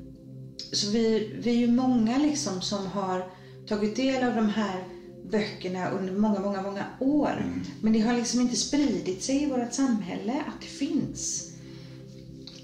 så 0.72 0.90
vi, 0.90 1.32
vi 1.38 1.50
är 1.50 1.56
ju 1.56 1.72
många 1.72 2.18
liksom 2.18 2.62
som 2.62 2.86
har 2.86 3.30
tagit 3.68 3.96
del 3.96 4.24
av 4.24 4.34
de 4.34 4.48
här 4.48 4.84
böckerna 5.30 5.90
under 5.90 6.12
många, 6.12 6.40
många, 6.40 6.62
många 6.62 6.86
år. 7.00 7.32
Mm. 7.32 7.64
Men 7.82 7.92
det 7.92 8.00
har 8.00 8.14
liksom 8.14 8.40
inte 8.40 8.56
spridit 8.56 9.22
sig 9.22 9.42
i 9.42 9.46
vårt 9.46 9.72
samhälle 9.72 10.42
att 10.46 10.60
det 10.60 10.66
finns. 10.66 11.52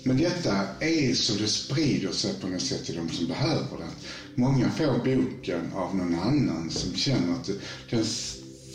Men 0.04 0.16
detta 0.16 0.56
är 0.80 1.14
så 1.14 1.34
det 1.34 1.48
sprider 1.48 2.12
sig 2.12 2.34
på 2.34 2.46
något 2.46 2.62
sätt 2.62 2.84
till 2.84 2.94
de 2.94 3.08
som 3.08 3.26
behöver 3.26 3.78
den. 3.78 3.90
Många 4.34 4.70
får 4.70 5.16
boken 5.16 5.72
av 5.74 5.96
någon 5.96 6.14
annan 6.14 6.70
som 6.70 6.94
känner 6.94 7.32
att 7.32 7.50
den 7.90 8.04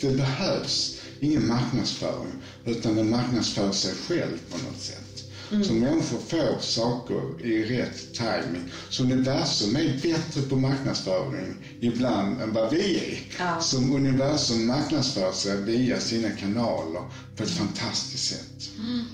det 0.00 0.16
behövs 0.16 0.97
ingen 1.20 1.46
marknadsföring, 1.46 2.32
utan 2.64 2.96
den 2.96 3.10
marknadsför 3.10 3.72
sig 3.72 3.94
själv 3.94 4.38
på 4.50 4.58
något 4.58 4.80
sätt. 4.80 5.24
Mm. 5.50 5.64
Så 5.64 5.72
människor 5.72 6.18
får 6.18 6.60
saker 6.60 7.46
i 7.46 7.64
rätt 7.64 8.14
timing. 8.14 8.72
Så 8.88 9.02
universum 9.02 9.76
är 9.76 10.00
bättre 10.02 10.42
på 10.42 10.56
marknadsföring 10.56 11.56
ibland 11.80 12.40
än 12.40 12.52
vad 12.52 12.70
vi 12.70 12.96
är. 12.96 13.20
Ja. 13.38 13.60
Som 13.60 13.94
universum 13.94 14.66
marknadsför 14.66 15.32
sig 15.32 15.56
via 15.56 16.00
sina 16.00 16.30
kanaler 16.30 17.02
på 17.36 17.42
ett 17.42 17.50
fantastiskt 17.50 18.28
sätt. 18.28 18.70
Mm. 18.78 19.04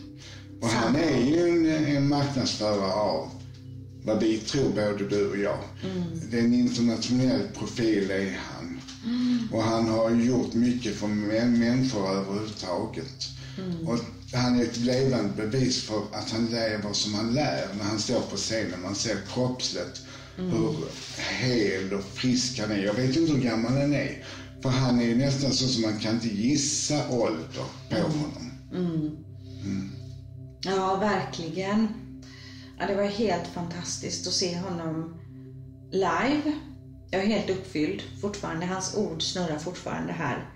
Och 0.60 0.68
han 0.68 0.96
är 0.96 1.20
ju 1.20 1.48
en, 1.48 1.96
en 1.96 2.08
marknadsförare 2.08 2.92
av 2.92 3.30
vad 4.04 4.20
vi 4.20 4.38
tror, 4.38 4.70
både 4.70 5.08
du 5.08 5.30
och 5.30 5.38
jag. 5.38 5.58
Mm. 5.84 6.02
Det 6.30 6.38
är 6.38 6.42
en 6.42 6.54
internationell 6.54 7.48
profil 7.58 8.10
är 8.10 8.38
han. 8.52 8.73
Mm. 9.04 9.48
Och 9.52 9.62
han 9.62 9.88
har 9.88 10.10
gjort 10.10 10.54
mycket 10.54 10.96
för 10.96 11.06
människor 11.06 12.10
överhuvudtaget. 12.10 13.28
Mm. 13.58 13.88
Och 13.88 13.98
han 14.32 14.60
är 14.60 14.62
ett 14.62 14.76
levande 14.76 15.32
bevis 15.36 15.82
för 15.82 16.02
att 16.12 16.30
han 16.30 16.46
lever 16.46 16.92
som 16.92 17.14
han 17.14 17.34
lär 17.34 17.68
när 17.78 17.84
han 17.84 17.98
står 17.98 18.20
på 18.20 18.36
scenen. 18.36 18.82
Man 18.82 18.94
ser 18.94 19.16
kroppsligt 19.34 20.02
mm. 20.38 20.50
hur 20.50 20.76
hel 21.40 21.92
och 21.92 22.04
frisk 22.04 22.60
han 22.60 22.70
är. 22.70 22.84
Jag 22.84 22.94
vet 22.94 23.16
inte 23.16 23.32
hur 23.32 23.40
gammal 23.40 23.72
han 23.72 23.94
är. 23.94 24.24
För 24.62 24.68
han 24.70 25.00
är 25.00 25.16
nästan 25.16 25.52
så 25.52 25.68
som 25.68 25.82
man 25.82 25.98
kan 25.98 26.14
inte 26.14 26.28
gissa 26.28 27.08
ålder 27.10 27.64
på 27.90 27.96
mm. 27.96 28.10
honom. 28.10 28.50
Mm. 28.72 29.16
mm. 29.64 29.90
Ja, 30.64 30.96
verkligen. 30.96 31.88
Ja, 32.78 32.86
det 32.86 32.94
var 32.94 33.04
helt 33.04 33.46
fantastiskt 33.46 34.26
att 34.26 34.32
se 34.32 34.58
honom 34.58 35.14
live. 35.92 36.52
Jag 37.14 37.22
är 37.22 37.26
helt 37.26 37.50
uppfylld 37.50 38.02
fortfarande. 38.20 38.66
Hans 38.66 38.96
ord 38.96 39.22
snurrar 39.22 39.58
fortfarande 39.58 40.12
här 40.12 40.48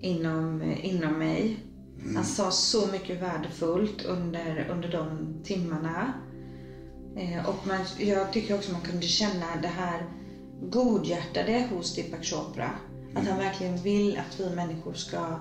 inom, 0.00 0.62
inom 0.82 1.18
mig. 1.18 1.56
Mm. 2.02 2.16
Han 2.16 2.24
sa 2.24 2.50
så 2.50 2.86
mycket 2.86 3.22
värdefullt 3.22 4.04
under, 4.04 4.68
under 4.70 4.88
de 4.88 5.34
timmarna. 5.44 6.12
Eh, 7.16 7.48
och 7.48 7.66
man, 7.66 7.80
jag 7.98 8.32
tycker 8.32 8.54
också 8.54 8.72
man 8.72 8.80
kunde 8.80 9.06
känna 9.06 9.56
det 9.62 9.68
här 9.68 10.06
godhjärtade 10.70 11.68
hos 11.70 11.94
Deepak 11.94 12.24
Chopra. 12.24 12.70
Mm. 13.10 13.16
Att 13.16 13.28
han 13.28 13.38
verkligen 13.38 13.76
vill 13.76 14.18
att 14.18 14.40
vi 14.40 14.50
människor 14.50 14.94
ska 14.94 15.38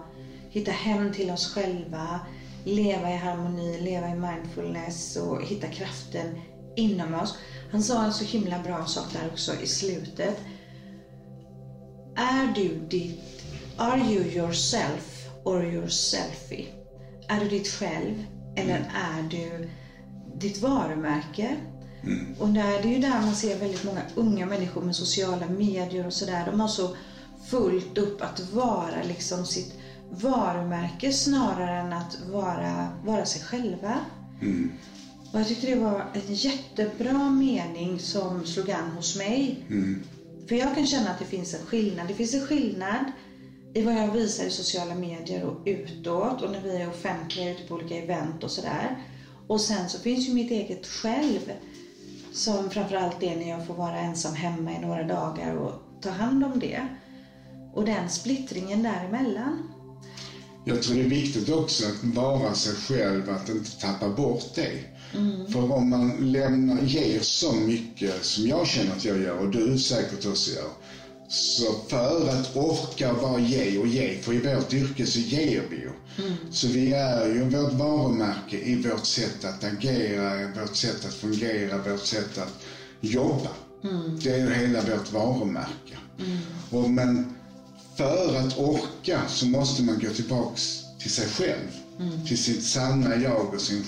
hitta 0.50 0.72
hem 0.72 1.14
till 1.14 1.32
oss 1.32 1.54
själva, 1.54 2.20
leva 2.64 3.12
i 3.12 3.16
harmoni, 3.16 3.78
leva 3.80 4.10
i 4.10 4.16
mindfulness 4.16 5.16
och 5.16 5.44
hitta 5.44 5.68
kraften 5.68 6.40
inom 6.76 7.14
oss. 7.14 7.36
Han 7.72 7.84
sa 7.84 8.06
en 8.06 8.14
så 8.14 8.24
himla 8.24 8.60
bra 8.60 8.86
sak 8.86 9.06
där 9.14 9.30
också 9.32 9.52
i 9.62 9.68
slutet. 9.68 10.38
Är 12.16 12.54
du 12.56 12.80
ditt, 12.90 13.44
are 13.78 14.00
you 14.00 14.24
yourself 14.24 15.30
or 15.44 15.66
your 15.66 15.88
selfie? 15.88 16.68
Är 17.28 17.40
du 17.40 17.50
ditt 17.50 17.68
själv 17.68 18.26
eller 18.56 18.78
mm. 18.78 18.90
är 18.96 19.30
du 19.30 19.70
ditt 20.40 20.62
varumärke? 20.62 21.56
Mm. 22.04 22.36
Och 22.40 22.50
där, 22.50 22.82
det 22.82 22.88
är 22.88 22.94
ju 22.94 23.00
där 23.00 23.22
man 23.22 23.36
ser 23.36 23.60
väldigt 23.60 23.84
många 23.84 24.02
unga 24.16 24.46
människor 24.46 24.82
med 24.82 24.96
sociala 24.96 25.48
medier 25.48 26.08
och 26.08 26.14
sådär. 26.14 26.46
De 26.46 26.60
har 26.60 26.68
så 26.68 26.96
fullt 27.48 27.98
upp 27.98 28.22
att 28.22 28.52
vara 28.54 29.04
liksom 29.08 29.46
sitt 29.46 29.74
varumärke 30.10 31.14
snarare 31.14 31.80
än 31.80 31.94
att 31.94 32.18
vara, 32.32 32.88
vara 33.04 33.26
sig 33.26 33.42
själva. 33.42 34.00
Mm. 34.42 34.72
Och 35.34 35.40
jag 35.40 35.48
tyckte 35.48 35.68
det 35.68 35.76
var 35.76 36.12
en 36.14 36.34
jättebra 36.34 37.30
mening 37.30 38.00
som 38.00 38.46
slog 38.46 38.72
an 38.72 38.92
hos 38.92 39.16
mig. 39.16 39.66
Mm. 39.70 40.04
För 40.50 40.56
jag 40.56 40.76
kan 40.76 40.88
känna 40.88 41.10
att 41.10 41.20
det 41.20 41.26
finns 41.26 41.54
en 41.54 41.66
skillnad. 41.66 42.08
Det 42.08 42.14
finns 42.14 42.34
en 42.34 42.48
skillnad 42.48 43.06
i 43.74 43.82
vad 43.82 43.94
jag 43.94 44.12
visar 44.12 44.46
i 44.46 44.50
sociala 44.50 44.96
medier 44.96 45.44
och 45.44 45.62
utåt 45.66 46.42
och 46.42 46.52
när 46.52 46.62
vi 46.62 46.78
är 46.78 46.90
offentliga 46.90 47.50
ute 47.50 47.64
på 47.64 47.76
olika 47.76 47.96
event 47.96 48.44
och 48.44 48.52
sådär. 48.52 48.96
Och 49.48 49.62
sen 49.62 49.90
så 49.90 50.00
finns 50.00 50.28
ju 50.28 50.32
mitt 50.34 50.52
eget 50.52 50.88
själv 50.88 51.52
som 52.34 52.70
framförallt 52.70 53.24
är 53.24 53.36
när 53.36 53.50
jag 53.50 53.66
får 53.66 53.74
vara 53.74 54.00
ensam 54.00 54.34
hemma 54.34 54.76
i 54.76 54.80
några 54.80 55.04
dagar 55.04 55.52
och 55.52 55.72
ta 56.02 56.10
hand 56.10 56.44
om 56.44 56.60
det. 56.60 56.88
Och 57.74 57.86
den 57.86 58.10
splittringen 58.10 58.82
däremellan. 58.82 59.70
Jag 60.66 60.82
tror 60.82 60.96
det 60.96 61.02
är 61.02 61.06
viktigt 61.06 61.50
också 61.50 61.88
att 61.88 62.04
vara 62.04 62.54
sig 62.54 62.74
själv, 62.74 63.30
att 63.30 63.50
inte 63.50 63.80
tappa 63.80 64.10
bort 64.10 64.46
det. 64.56 64.93
Mm. 65.14 65.48
För 65.48 65.72
om 65.72 65.90
man 65.90 66.32
lämnar, 66.32 66.82
ger 66.82 67.20
så 67.20 67.54
mycket 67.54 68.26
som 68.26 68.48
jag 68.48 68.68
känner 68.68 68.92
att 68.92 69.06
jag 69.06 69.22
gör 69.22 69.40
och 69.40 69.52
du 69.52 69.78
säkert 69.78 70.26
också 70.26 70.52
gör, 70.52 70.70
så 71.28 71.74
för 71.88 72.30
att 72.30 72.56
orka 72.56 73.14
bara 73.22 73.40
ge 73.40 73.78
och 73.78 73.88
ge, 73.88 74.18
för 74.22 74.34
i 74.34 74.56
vårt 74.56 74.74
yrke 74.74 75.06
så 75.06 75.20
ger 75.20 75.62
vi 75.70 75.76
ju. 75.76 75.90
Mm. 76.18 76.34
Så 76.52 76.68
vi 76.68 76.92
är 76.92 77.28
ju 77.28 77.50
vårt 77.50 77.74
varumärke 77.74 78.58
i 78.58 78.76
vårt 78.76 79.06
sätt 79.06 79.46
att 79.46 79.64
agera, 79.64 80.48
vårt 80.62 80.76
sätt 80.76 81.06
att 81.06 81.14
fungera, 81.14 81.78
vårt 81.78 82.06
sätt 82.06 82.38
att 82.38 82.64
jobba. 83.02 83.50
Mm. 83.84 84.20
Det 84.24 84.30
är 84.30 84.38
ju 84.38 84.54
hela 84.54 84.82
vårt 84.82 85.12
varumärke. 85.12 85.98
Mm. 86.20 86.38
Och 86.70 86.90
men 86.90 87.36
för 87.96 88.36
att 88.36 88.58
orka 88.58 89.22
så 89.28 89.46
måste 89.46 89.84
man 89.84 90.00
gå 90.00 90.10
tillbaks 90.10 90.84
till 91.00 91.12
sig 91.12 91.28
själv. 91.28 91.70
Mm. 92.00 92.26
Till 92.26 92.38
sitt 92.38 92.64
sanna 92.64 93.16
jag 93.16 93.54
och, 93.54 93.62
sin, 93.62 93.86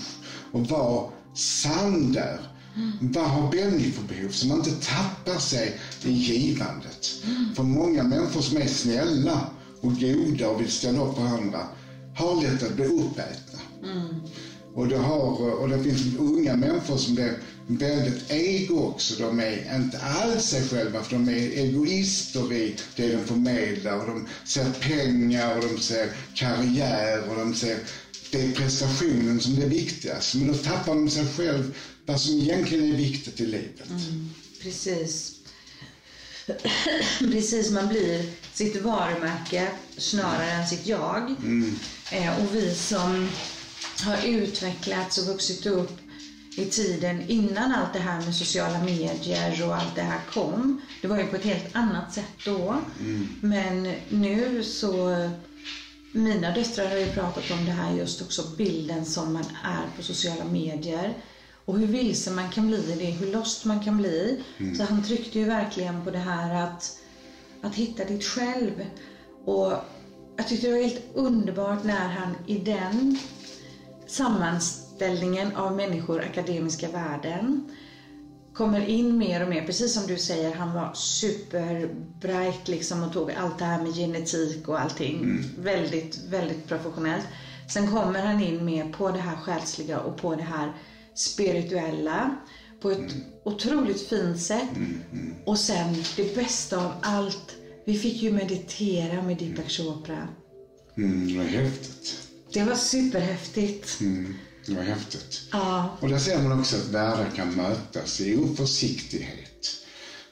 och 0.51 0.61
vara 0.61 1.09
sann 1.35 2.11
där. 2.11 2.39
Mm. 2.75 2.91
Vad 2.99 3.29
har 3.29 3.51
Benny 3.51 3.91
för 3.91 4.03
behov? 4.03 4.29
Så 4.29 4.47
man 4.47 4.57
inte 4.57 4.85
tappar 4.85 5.39
sig 5.39 5.79
i 6.03 6.11
givandet. 6.11 7.09
Mm. 7.25 7.55
För 7.55 7.63
många 7.63 8.03
människor 8.03 8.41
som 8.41 8.57
är 8.57 8.67
snälla 8.67 9.47
och 9.81 9.99
goda 9.99 10.49
och 10.49 10.61
vill 10.61 10.71
ställa 10.71 11.05
upp 11.05 11.15
på 11.15 11.21
andra 11.21 11.67
har 12.15 12.41
lätt 12.41 12.63
att 12.63 12.75
bli 12.75 12.85
uppätna. 12.85 13.59
Mm. 13.83 14.21
Och, 14.73 14.87
det 14.87 14.97
har, 14.97 15.59
och 15.61 15.69
det 15.69 15.83
finns 15.83 16.15
unga 16.19 16.55
människor 16.55 16.97
som 16.97 17.15
blir 17.15 17.37
väldigt 17.67 18.31
ego 18.31 18.79
också. 18.79 19.23
De 19.23 19.39
är 19.39 19.75
inte 19.75 19.99
alls 19.99 20.43
sig 20.43 20.67
själva, 20.67 21.03
för 21.03 21.11
de 21.11 21.29
är 21.29 21.33
egoister 21.33 22.53
i 22.53 22.75
det 22.95 23.11
de 23.11 23.17
förmedlar. 23.17 23.97
Och 23.99 24.07
de 24.07 24.27
ser 24.45 24.71
pengar 24.71 25.57
och 25.57 25.63
de 25.63 25.81
ser 25.81 26.09
karriär 26.35 27.23
och 27.29 27.35
de 27.35 27.53
ser 27.53 27.77
det 28.35 28.43
är 28.43 28.51
prestationen 28.51 29.39
som 29.39 29.61
är 29.61 29.67
viktigast. 29.67 30.35
Men 30.35 30.47
då 30.47 30.53
tappar 30.53 30.95
de 30.95 31.09
sig 31.09 31.25
själv 31.25 31.75
vad 32.05 32.21
som 32.21 32.39
egentligen 32.39 32.93
är 32.93 32.97
viktigt 32.97 33.41
i 33.41 33.45
livet. 33.45 33.89
Mm, 33.89 34.29
precis. 34.61 35.31
Precis, 37.19 37.71
man 37.71 37.87
blir 37.87 38.31
sitt 38.53 38.81
varumärke 38.81 39.67
snarare 39.97 40.51
än 40.51 40.67
sitt 40.67 40.87
jag. 40.87 41.35
Mm. 41.43 41.75
Eh, 42.11 42.39
och 42.39 42.55
vi 42.55 42.75
som 42.75 43.29
har 44.03 44.25
utvecklats 44.25 45.17
och 45.17 45.25
vuxit 45.25 45.65
upp 45.65 45.99
i 46.57 46.65
tiden 46.65 47.29
innan 47.29 47.71
allt 47.71 47.93
det 47.93 47.99
här 47.99 48.21
med 48.21 48.35
sociala 48.35 48.83
medier 48.83 49.67
och 49.67 49.75
allt 49.75 49.95
det 49.95 50.01
här 50.01 50.21
kom. 50.33 50.81
Det 51.01 51.07
var 51.07 51.17
ju 51.17 51.25
på 51.25 51.35
ett 51.35 51.45
helt 51.45 51.75
annat 51.75 52.13
sätt 52.13 52.31
då. 52.45 52.75
Mm. 52.99 53.27
Men 53.41 53.93
nu 54.09 54.63
så 54.63 55.29
mina 56.15 56.51
döttrar 56.51 56.89
har 56.89 56.97
ju 56.97 57.07
pratat 57.07 57.51
om 57.51 57.65
det 57.65 57.71
här 57.71 57.95
just 57.95 58.21
också, 58.21 58.43
bilden 58.57 59.05
som 59.05 59.33
man 59.33 59.45
är 59.63 59.97
på 59.97 60.03
sociala 60.03 60.45
medier. 60.45 61.13
Och 61.65 61.79
hur 61.79 61.87
vilse 61.87 62.31
man 62.31 62.49
kan 62.49 62.67
bli 62.67 62.93
i 62.93 62.95
det, 62.95 63.05
hur 63.05 63.31
lost 63.31 63.65
man 63.65 63.83
kan 63.83 63.97
bli. 63.97 64.43
Mm. 64.57 64.75
Så 64.75 64.83
han 64.83 65.03
tryckte 65.03 65.39
ju 65.39 65.45
verkligen 65.45 66.03
på 66.03 66.11
det 66.11 66.19
här 66.19 66.63
att, 66.63 66.97
att 67.61 67.75
hitta 67.75 68.05
ditt 68.05 68.23
själv. 68.23 68.85
Och 69.45 69.73
jag 70.37 70.47
tyckte 70.47 70.67
det 70.67 70.73
var 70.73 70.81
helt 70.81 71.01
underbart 71.13 71.83
när 71.83 72.09
han 72.09 72.35
i 72.47 72.57
den 72.57 73.17
sammanställningen 74.07 75.55
av 75.55 75.75
människor, 75.75 76.21
akademiska 76.21 76.89
världen, 76.89 77.71
kommer 78.55 78.85
in 78.85 79.17
mer 79.17 79.43
och 79.43 79.49
mer, 79.49 79.65
precis 79.65 79.93
som 79.93 80.07
du 80.07 80.17
säger, 80.17 80.55
han 80.55 80.73
var 80.73 80.93
superbright 80.93 82.67
liksom 82.67 83.03
och 83.03 83.13
tog 83.13 83.31
allt 83.31 83.59
det 83.59 83.65
här 83.65 83.83
med 83.83 83.95
genetik 83.95 84.67
och 84.67 84.81
allting. 84.81 85.17
Mm. 85.17 85.43
Väldigt, 85.57 86.19
väldigt 86.29 86.67
professionellt. 86.67 87.25
Sen 87.73 87.87
kommer 87.87 88.25
han 88.25 88.43
in 88.43 88.65
mer 88.65 88.93
på 88.93 89.11
det 89.11 89.19
här 89.19 89.35
själsliga 89.35 89.99
och 89.99 90.17
på 90.17 90.35
det 90.35 90.43
här 90.43 90.73
spirituella 91.15 92.35
på 92.81 92.91
ett 92.91 93.11
mm. 93.11 93.23
otroligt 93.43 94.01
fint 94.01 94.41
sätt. 94.41 94.75
Mm, 94.75 94.99
mm. 95.11 95.33
Och 95.45 95.59
sen 95.59 96.03
det 96.15 96.35
bästa 96.35 96.85
av 96.85 96.91
allt, 97.01 97.55
vi 97.85 97.97
fick 97.97 98.23
ju 98.23 98.31
meditera 98.31 99.21
med 99.21 99.37
Deepak 99.37 99.69
Chopra. 99.69 100.27
Mm, 100.97 101.37
var 101.37 101.43
häftigt. 101.43 102.29
Det 102.53 102.63
var 102.63 102.75
superhäftigt. 102.75 103.99
Det 104.65 104.75
var 104.75 104.83
häftigt. 104.83 105.41
Ja. 105.51 105.97
Och 105.99 106.09
där 106.09 106.19
ser 106.19 106.41
man 106.43 106.59
också 106.59 106.75
att 106.75 106.87
världar 106.87 107.31
kan 107.35 107.55
mötas 107.55 108.21
i 108.21 108.37
oförsiktighet. 108.37 109.75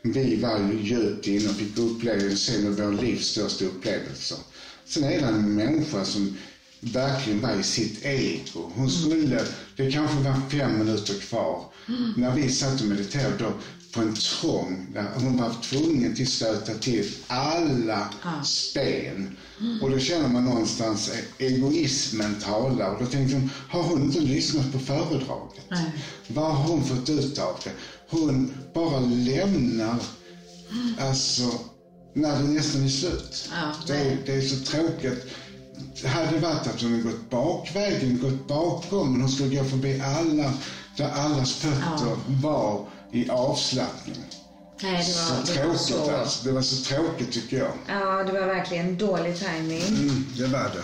Vi 0.01 0.35
var 0.35 0.59
ju 0.59 0.81
djupt 0.81 1.27
inne 1.27 1.49
och 1.49 1.55
fick 1.55 1.77
uppleva, 1.77 2.35
se 2.35 2.51
vår 2.61 3.01
livs 3.01 3.27
största 3.27 3.65
upplevelser. 3.65 4.37
Sen 4.85 5.03
är 5.03 5.21
det 5.21 5.27
en 5.27 5.55
människa 5.55 6.05
som 6.05 6.37
verkligen 6.79 7.41
var 7.41 7.59
i 7.59 7.63
sitt 7.63 8.05
ego. 8.05 8.71
Hon 8.75 8.89
skulle, 8.89 9.41
det 9.75 9.91
kanske 9.91 10.17
var 10.17 10.49
fem 10.49 10.79
minuter 10.79 11.13
kvar. 11.13 11.65
Mm. 11.87 12.13
När 12.17 12.35
vi 12.35 12.49
satt 12.49 12.81
och 12.81 12.87
mediterade, 12.87 13.37
då 13.37 13.53
på 13.93 14.01
en 14.01 14.15
trång 14.15 14.87
där 14.93 15.07
hon 15.15 15.37
var 15.37 15.55
tvungen 15.61 16.15
till 16.15 16.27
stöta 16.27 16.73
till 16.73 17.11
alla 17.27 18.09
spen. 18.43 19.37
Och 19.81 19.91
då 19.91 19.99
känner 19.99 20.29
man 20.29 20.45
någonstans 20.45 21.11
egoismen 21.37 22.35
talar. 22.35 22.93
Och 22.93 22.99
då 22.99 23.05
tänkte 23.05 23.35
hon, 23.35 23.49
har 23.69 23.83
hon 23.83 24.03
inte 24.03 24.19
lyssnat 24.19 24.71
på 24.71 24.79
föredraget? 24.79 25.65
Nej. 25.69 25.91
Vad 26.27 26.55
har 26.55 26.63
hon 26.63 26.83
fått 26.83 27.09
ut 27.09 27.39
av 27.39 27.59
det? 27.63 27.71
Hon 28.09 28.53
bara 28.73 28.99
lämnar, 28.99 29.95
alltså, 30.99 31.51
när 32.13 32.41
det 32.41 32.47
nästan 32.47 32.83
är 32.83 32.89
slut. 32.89 33.49
Ja, 33.51 33.73
det, 33.87 33.95
är, 33.95 34.17
det 34.25 34.33
är 34.33 34.41
så 34.41 34.71
tråkigt. 34.71 35.25
Det 36.01 36.07
hade 36.07 36.39
varit 36.39 36.67
att 36.67 36.81
hon 36.81 37.03
gått 37.03 37.29
bakvägen, 37.29 38.19
gått 38.21 38.47
bakom, 38.47 39.11
men 39.11 39.21
hon 39.21 39.29
skulle 39.29 39.55
gå 39.55 39.63
förbi 39.63 40.01
alla, 40.01 40.53
där 40.97 41.09
allas 41.09 41.53
fötter 41.53 42.17
var 42.27 42.87
i 43.13 43.29
avslappning. 43.29 44.17
Nej, 44.83 44.97
det 44.97 45.03
Så 45.03 45.33
var, 45.33 45.41
det 45.45 45.67
var 45.67 45.73
tråkigt 45.75 45.79
så... 45.81 46.15
alltså. 46.15 46.45
Det 46.45 46.51
var 46.51 46.61
så 46.61 46.75
tråkigt 46.95 47.31
tycker 47.31 47.57
jag. 47.57 47.71
Ja, 47.87 48.23
det 48.23 48.31
var 48.31 48.45
verkligen 48.47 48.97
dålig 48.97 49.39
timing. 49.39 49.87
Mm, 49.87 50.25
det 50.37 50.47
var 50.47 50.63
det. 50.73 50.83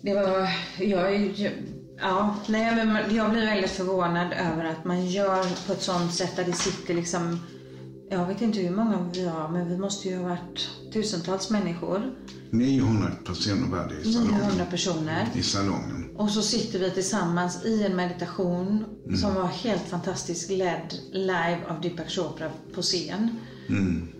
Det 0.00 0.14
var, 0.14 0.48
jag, 0.78 1.16
ju- 1.16 1.56
ja, 2.00 2.36
nej, 2.48 2.84
men 2.84 3.14
jag 3.14 3.30
blir 3.30 3.46
väldigt 3.46 3.70
förvånad 3.70 4.32
över 4.32 4.64
att 4.64 4.84
man 4.84 5.06
gör 5.06 5.66
på 5.66 5.72
ett 5.72 5.82
sånt 5.82 6.14
sätt 6.14 6.36
där 6.36 6.44
det 6.44 6.52
sitter 6.52 6.94
liksom, 6.94 7.46
jag 8.10 8.26
vet 8.26 8.40
inte 8.42 8.60
hur 8.60 8.70
många 8.76 9.10
vi 9.14 9.26
har, 9.26 9.48
men 9.48 9.68
vi 9.68 9.78
måste 9.78 10.08
ju 10.08 10.16
ha 10.16 10.28
varit 10.28 10.68
tusentals 10.92 11.50
människor. 11.50 12.12
900 12.50 13.10
personer 13.26 13.68
var 13.68 13.88
det 13.88 14.08
i 14.08 14.12
salongen. 14.12 14.32
900 14.40 14.64
personer. 14.70 15.28
I 15.34 15.42
salongen. 15.42 16.10
Och 16.16 16.30
så 16.30 16.42
sitter 16.42 16.78
vi 16.78 16.90
tillsammans 16.90 17.64
i 17.64 17.82
en 17.84 17.96
meditation 17.96 18.84
som 19.20 19.34
var 19.34 19.46
helt 19.46 19.82
fantastisk, 19.88 20.50
ledd 20.50 20.94
live 21.12 21.58
av 21.68 21.80
Deepak 21.80 22.10
Chopra 22.10 22.50
på 22.74 22.82
scen. 22.82 23.30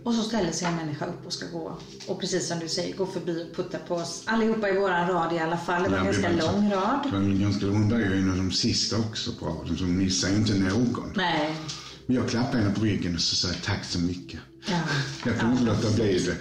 Och 0.05 0.15
så 0.15 0.23
ställer 0.23 0.53
sig 0.53 0.69
en 0.69 0.77
människa 0.77 1.07
upp 1.07 1.27
och 1.27 1.33
ska 1.33 1.47
gå. 1.59 1.79
Och 2.07 2.21
precis 2.21 2.49
som 2.49 2.59
du 2.59 2.69
säger, 2.69 2.97
gå 2.97 3.07
förbi 3.07 3.47
och 3.51 3.57
putta 3.57 3.79
på 3.79 3.95
oss. 3.95 4.23
Allihopa 4.27 4.69
i 4.69 4.79
våran 4.79 5.09
rad 5.09 5.33
i 5.33 5.39
alla 5.39 5.57
fall. 5.59 5.83
Det 5.83 5.89
var 5.89 5.99
en 5.99 6.05
Ja, 6.07 6.13
ganska 6.13 6.29
var 6.33 6.53
lång 6.53 6.71
så- 6.71 6.77
rad. 6.77 7.01
Det 7.05 7.11
var 7.11 7.19
en 7.19 7.41
ganska, 7.41 7.67
hon 7.67 7.89
var 7.91 7.99
ju 7.99 8.19
en 8.19 8.31
av 8.31 8.37
de 8.37 8.51
sista 8.53 8.99
också 8.99 9.33
på 9.33 9.47
raden, 9.47 9.77
så 9.77 9.85
ju 10.29 10.37
inte 10.37 10.55
någon. 10.55 11.13
Nej. 11.17 11.57
Men 12.07 12.17
jag 12.17 12.29
klappade 12.29 12.59
henne 12.63 12.75
på 12.75 12.85
ryggen 12.85 13.15
och 13.15 13.21
så 13.21 13.37
sa 13.37 13.49
jag 13.49 13.63
tack 13.63 13.85
så 13.85 13.99
mycket. 13.99 14.41
Ja. 14.69 14.81
Jag 15.27 15.39
kunde 15.39 15.53
inte 15.53 15.75
låta 15.75 15.91
bli 15.91 16.19
det. 16.19 16.37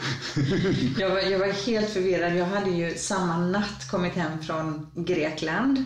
Jag 1.01 1.10
var, 1.10 1.19
jag 1.19 1.39
var 1.39 1.65
helt 1.67 1.89
förvirrad. 1.89 2.36
Jag 2.36 2.45
hade 2.45 2.69
ju 2.69 2.95
samma 2.97 3.38
natt 3.38 3.88
kommit 3.91 4.13
hem 4.13 4.41
från 4.43 4.91
Grekland. 4.95 5.84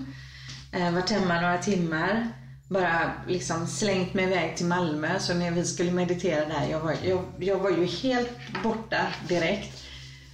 Eh, 0.72 0.92
varit 0.92 1.10
hemma 1.10 1.42
några 1.42 1.58
timmar. 1.58 2.28
Bara 2.70 3.12
liksom 3.28 3.68
slängt 3.68 4.14
mig 4.14 4.26
iväg 4.26 4.58
till 4.58 4.66
Malmö. 4.66 5.20
Så 5.20 5.34
när 5.34 5.52
vi 5.52 5.66
skulle 5.66 5.92
meditera 5.92 6.46
där, 6.46 6.68
jag 6.72 6.80
var, 6.80 6.96
jag, 7.04 7.26
jag 7.40 7.60
var 7.60 7.70
ju 7.70 7.86
helt 7.86 8.38
borta 8.64 9.08
direkt. 9.28 9.84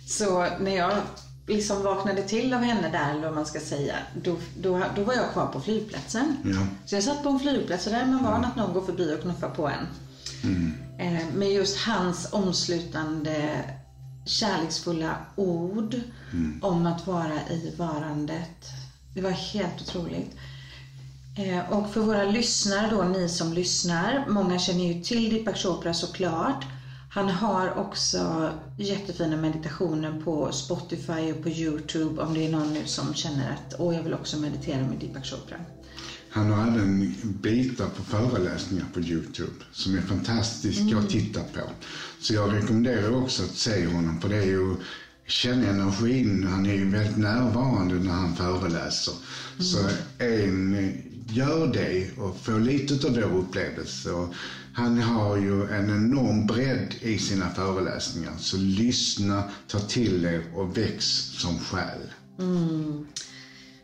Så 0.08 0.48
när 0.60 0.76
jag 0.76 0.94
liksom 1.48 1.84
vaknade 1.84 2.22
till 2.22 2.54
av 2.54 2.62
henne 2.62 2.90
där, 2.90 3.12
eller 3.12 3.22
vad 3.22 3.36
man 3.36 3.46
ska 3.46 3.60
säga, 3.60 3.96
då, 4.24 4.36
då, 4.58 4.82
då 4.96 5.04
var 5.04 5.14
jag 5.14 5.32
kvar 5.34 5.48
på 5.48 5.62
flygplatsen. 5.62 6.38
Ja. 6.46 6.68
Så 6.86 6.96
jag 6.96 7.04
satt 7.04 7.24
på 7.24 7.30
en 7.30 7.40
flygplats 7.40 7.86
och 7.86 7.94
där 7.94 8.02
är 8.02 8.06
man 8.06 8.24
van 8.24 8.46
att 8.46 8.56
någon 8.56 8.74
går 8.74 8.82
förbi 8.82 9.16
och 9.16 9.22
knuffar 9.22 9.50
på 9.50 9.68
en. 9.68 9.88
Eh, 11.00 11.26
med 11.36 11.54
just 11.54 11.78
hans 11.78 12.28
omslutande 12.32 13.64
kärleksfulla 14.26 15.16
ord 15.36 15.96
om 16.62 16.86
att 16.86 17.08
vara 17.08 17.40
i 17.50 17.74
varandet. 17.78 18.66
Det 19.16 19.22
var 19.22 19.32
helt 19.32 19.82
otroligt. 19.82 20.36
Eh, 21.38 21.72
och 21.72 21.94
för 21.94 22.02
våra 22.02 22.24
lyssnare 22.24 22.90
då, 22.92 23.04
ni 23.04 23.30
som 23.30 23.54
lyssnar, 23.54 24.26
många 24.28 24.60
känner 24.60 24.94
ju 24.94 25.04
till 25.04 25.30
Deepak 25.30 25.58
Chopra 25.58 25.94
såklart. 25.94 26.66
Han 27.16 27.30
har 27.30 27.78
också 27.78 28.52
jättefina 28.78 29.36
meditationer 29.36 30.12
på 30.12 30.52
Spotify 30.52 31.32
och 31.32 31.42
på 31.44 31.50
Youtube 31.50 32.22
om 32.22 32.34
det 32.34 32.46
är 32.46 32.50
någon 32.50 32.74
nu 32.74 32.86
som 32.86 33.14
känner 33.14 33.54
att 33.54 33.74
åh, 33.78 33.96
jag 33.96 34.04
vill 34.04 34.14
också 34.14 34.38
meditera 34.38 34.84
med 34.84 34.98
Deepak 34.98 35.26
Chopra. 35.26 35.58
Han 36.30 36.50
har 36.50 36.68
även 36.68 37.14
bitar 37.42 37.88
på 37.88 38.04
föreläsningar 38.04 38.86
på 38.94 39.00
Youtube 39.00 39.52
som 39.72 39.96
är 39.96 40.02
fantastiska 40.02 40.98
att 40.98 41.10
titta 41.10 41.44
på. 41.44 41.70
Så 42.20 42.34
jag 42.34 42.54
rekommenderar 42.54 43.12
också 43.12 43.44
att 43.44 43.56
se 43.56 43.86
honom 43.86 44.18
för 44.18 44.30
det 44.30 44.36
är 44.36 44.44
ju 44.44 44.76
känna 45.28 45.66
energin. 45.66 46.44
Han 46.44 46.66
är 46.66 46.74
ju 46.74 46.86
väldigt 46.90 47.18
närvarande 47.18 48.00
när 48.00 48.12
han 48.12 48.30
föreläser. 48.30 49.14
Så 49.58 49.90
en, 50.18 50.92
gör 51.28 51.68
det 51.68 52.10
och 52.16 52.36
få 52.36 52.58
lite 52.58 53.08
av 53.08 53.14
vår 53.14 53.38
upplevelse. 53.38 54.12
Och 54.12 54.34
han 54.76 55.02
har 55.02 55.38
ju 55.38 55.64
en 55.64 55.90
enorm 55.90 56.48
bredd 56.48 56.96
i 57.02 57.18
sina 57.18 57.50
föreläsningar. 57.50 58.34
Så 58.38 58.58
lyssna, 58.58 59.44
ta 59.68 59.80
till 59.80 60.26
er 60.26 60.42
och 60.54 60.78
väx 60.78 61.06
som 61.38 61.60
själ. 61.60 62.00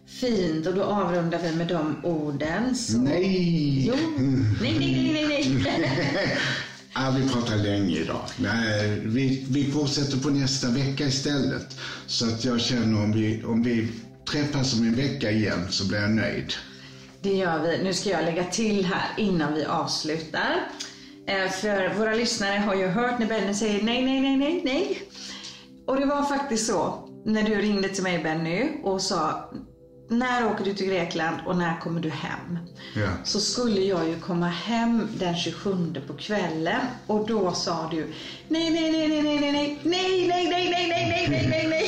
Fint, 0.05 0.67
och 0.67 0.75
då 0.75 0.83
avrundar 0.83 1.39
vi 1.43 1.55
med 1.55 1.67
de 1.67 1.95
orden. 2.03 2.75
Så... 2.75 2.97
Nej! 2.97 3.85
Jo. 3.87 3.95
Nej, 4.61 4.75
nej, 4.79 5.13
nej, 5.13 5.59
nej, 5.63 6.11
nej. 6.13 6.37
Ja, 6.95 7.15
vi 7.17 7.29
pratar 7.29 7.57
länge 7.57 7.97
idag. 7.97 8.25
Nej, 8.37 9.01
vi, 9.05 9.45
vi 9.49 9.71
fortsätter 9.71 10.17
på 10.17 10.29
nästa 10.29 10.69
vecka 10.69 11.07
istället. 11.07 11.75
Så 12.07 12.25
att 12.25 12.45
jag 12.45 12.61
känner 12.61 13.03
om 13.03 13.11
vi, 13.11 13.43
om 13.43 13.63
vi 13.63 13.87
träffas 14.31 14.73
om 14.73 14.87
en 14.87 14.95
vecka 14.95 15.31
igen 15.31 15.67
så 15.69 15.87
blir 15.87 15.99
jag 15.99 16.11
nöjd. 16.11 16.53
Det 17.21 17.33
gör 17.35 17.59
vi. 17.59 17.83
Nu 17.83 17.93
ska 17.93 18.09
jag 18.09 18.25
lägga 18.25 18.43
till 18.43 18.85
här 18.85 19.07
innan 19.17 19.53
vi 19.53 19.65
avslutar. 19.65 20.67
Eh, 21.27 21.49
För 21.49 21.93
våra 21.93 22.13
lyssnare 22.13 22.57
har 22.59 22.75
ju 22.75 22.87
hört 22.87 23.19
när 23.19 23.25
Benny 23.27 23.53
säger 23.53 23.83
nej, 23.83 24.05
nej, 24.05 24.19
nej, 24.21 24.37
nej, 24.37 24.61
nej. 24.65 25.03
Och 25.87 25.99
det 25.99 26.05
var 26.05 26.23
faktiskt 26.23 26.67
så 26.67 27.07
när 27.25 27.43
du 27.43 27.55
ringde 27.55 27.89
till 27.89 28.03
mig 28.03 28.23
Benny 28.23 28.69
och 28.83 29.01
sa 29.01 29.49
när 30.09 30.45
åker 30.51 30.63
du 30.65 30.73
till 30.73 30.87
Grekland 30.87 31.35
och 31.45 31.57
när 31.57 31.79
kommer 31.79 32.01
du 32.01 32.09
hem? 32.09 32.57
Ja. 32.95 33.07
Så 33.23 33.39
skulle 33.39 33.81
jag 33.81 34.07
ju 34.07 34.19
komma 34.19 34.47
hem 34.47 35.07
den 35.19 35.35
27 35.35 35.95
på 36.07 36.13
kvällen 36.13 36.81
och 37.07 37.27
då 37.27 37.51
sa 37.51 37.87
du 37.91 38.07
nej, 38.51 38.69
nej, 38.69 38.91
nej, 38.91 39.07
nej, 39.07 39.21
nej, 39.23 39.51
nej, 39.51 39.79
nej, 39.83 40.27
nej, 40.27 40.47
nej, 40.47 40.69
nej, 40.69 40.69
nej, 40.69 41.07
nej, 41.09 41.27
nej, 41.29 41.47
nej, 41.49 41.67
nej. 41.69 41.85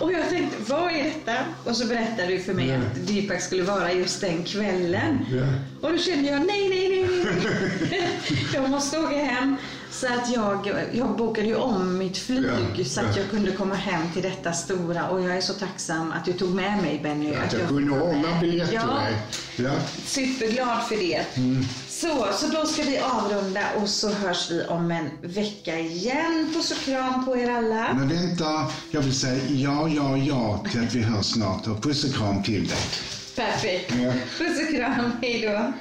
Och 0.00 0.12
jag 0.12 0.28
tänkte, 0.28 0.56
vad 0.66 0.92
är 0.92 1.04
detta? 1.04 1.34
Och 1.64 1.76
så 1.76 1.86
berättade 1.86 2.28
du 2.28 2.40
för 2.40 2.54
mig 2.54 2.74
att 2.74 3.06
Deepak 3.06 3.40
skulle 3.42 3.62
vara 3.62 3.92
just 3.92 4.20
den 4.20 4.44
kvällen. 4.44 5.18
Ja. 5.32 5.46
Och 5.88 5.92
då 5.92 5.98
kände 5.98 6.28
jag, 6.30 6.46
nej, 6.46 6.68
nej, 6.68 6.88
nej, 6.88 7.08
nej. 7.90 8.08
Jag 8.54 8.70
måste 8.70 8.98
åka 8.98 9.16
hem. 9.24 9.56
Så 9.90 10.06
att 10.06 10.34
jag, 10.34 10.70
jag 10.92 11.16
bokade 11.16 11.46
ju 11.46 11.54
om 11.54 11.98
mitt 11.98 12.18
flyg 12.18 12.44
Ja, 12.76 12.84
så 12.84 13.00
att 13.00 13.16
ja. 13.16 13.22
jag 13.22 13.30
kunde 13.30 13.52
komma 13.52 13.74
hem 13.74 14.02
till 14.12 14.22
detta 14.22 14.52
stora. 14.52 15.08
Och 15.08 15.20
jag 15.22 15.36
är 15.36 15.40
så 15.40 15.52
tacksam 15.52 16.12
att 16.12 16.24
du 16.24 16.32
tog 16.32 16.54
med 16.54 16.82
mig 16.82 17.00
Benny. 17.02 17.34
Att 17.34 17.52
jag 17.52 17.62
jag 17.62 17.68
kunde 17.68 18.00
ordna 18.00 18.40
biljett 18.40 18.68
till 18.68 18.74
Ja, 18.86 19.00
dig. 19.00 19.16
Ja. 19.66 19.70
superglad 20.04 20.82
för 20.88 20.96
det. 20.96 21.24
Mm. 21.36 21.64
Så, 22.00 22.28
så 22.32 22.46
då 22.46 22.66
ska 22.66 22.82
vi 22.82 22.98
avrunda 22.98 23.60
och 23.76 23.88
så 23.88 24.10
hörs 24.10 24.50
vi 24.50 24.64
om 24.64 24.90
en 24.90 25.10
vecka 25.22 25.78
igen. 25.78 26.50
Puss 26.54 26.70
och 26.70 26.76
kram 26.76 27.24
på 27.24 27.36
er 27.36 27.50
alla. 27.50 27.94
Men 27.94 28.08
vänta, 28.08 28.66
jag 28.90 29.00
vill 29.00 29.14
säga 29.14 29.42
ja, 29.48 29.88
ja, 29.88 30.16
ja 30.16 30.64
till 30.70 30.84
att 30.84 30.94
vi 30.94 31.02
hörs 31.02 31.26
snart 31.26 31.66
och 31.66 31.82
puss 31.82 32.04
och 32.04 32.14
kram 32.14 32.42
till 32.42 32.68
dig. 32.68 32.78
Perfekt. 33.36 33.94
Ja. 34.02 34.12
Puss 34.38 34.68
och 34.68 34.74
kram, 34.74 35.12
hej 35.22 35.42
då. 35.42 35.72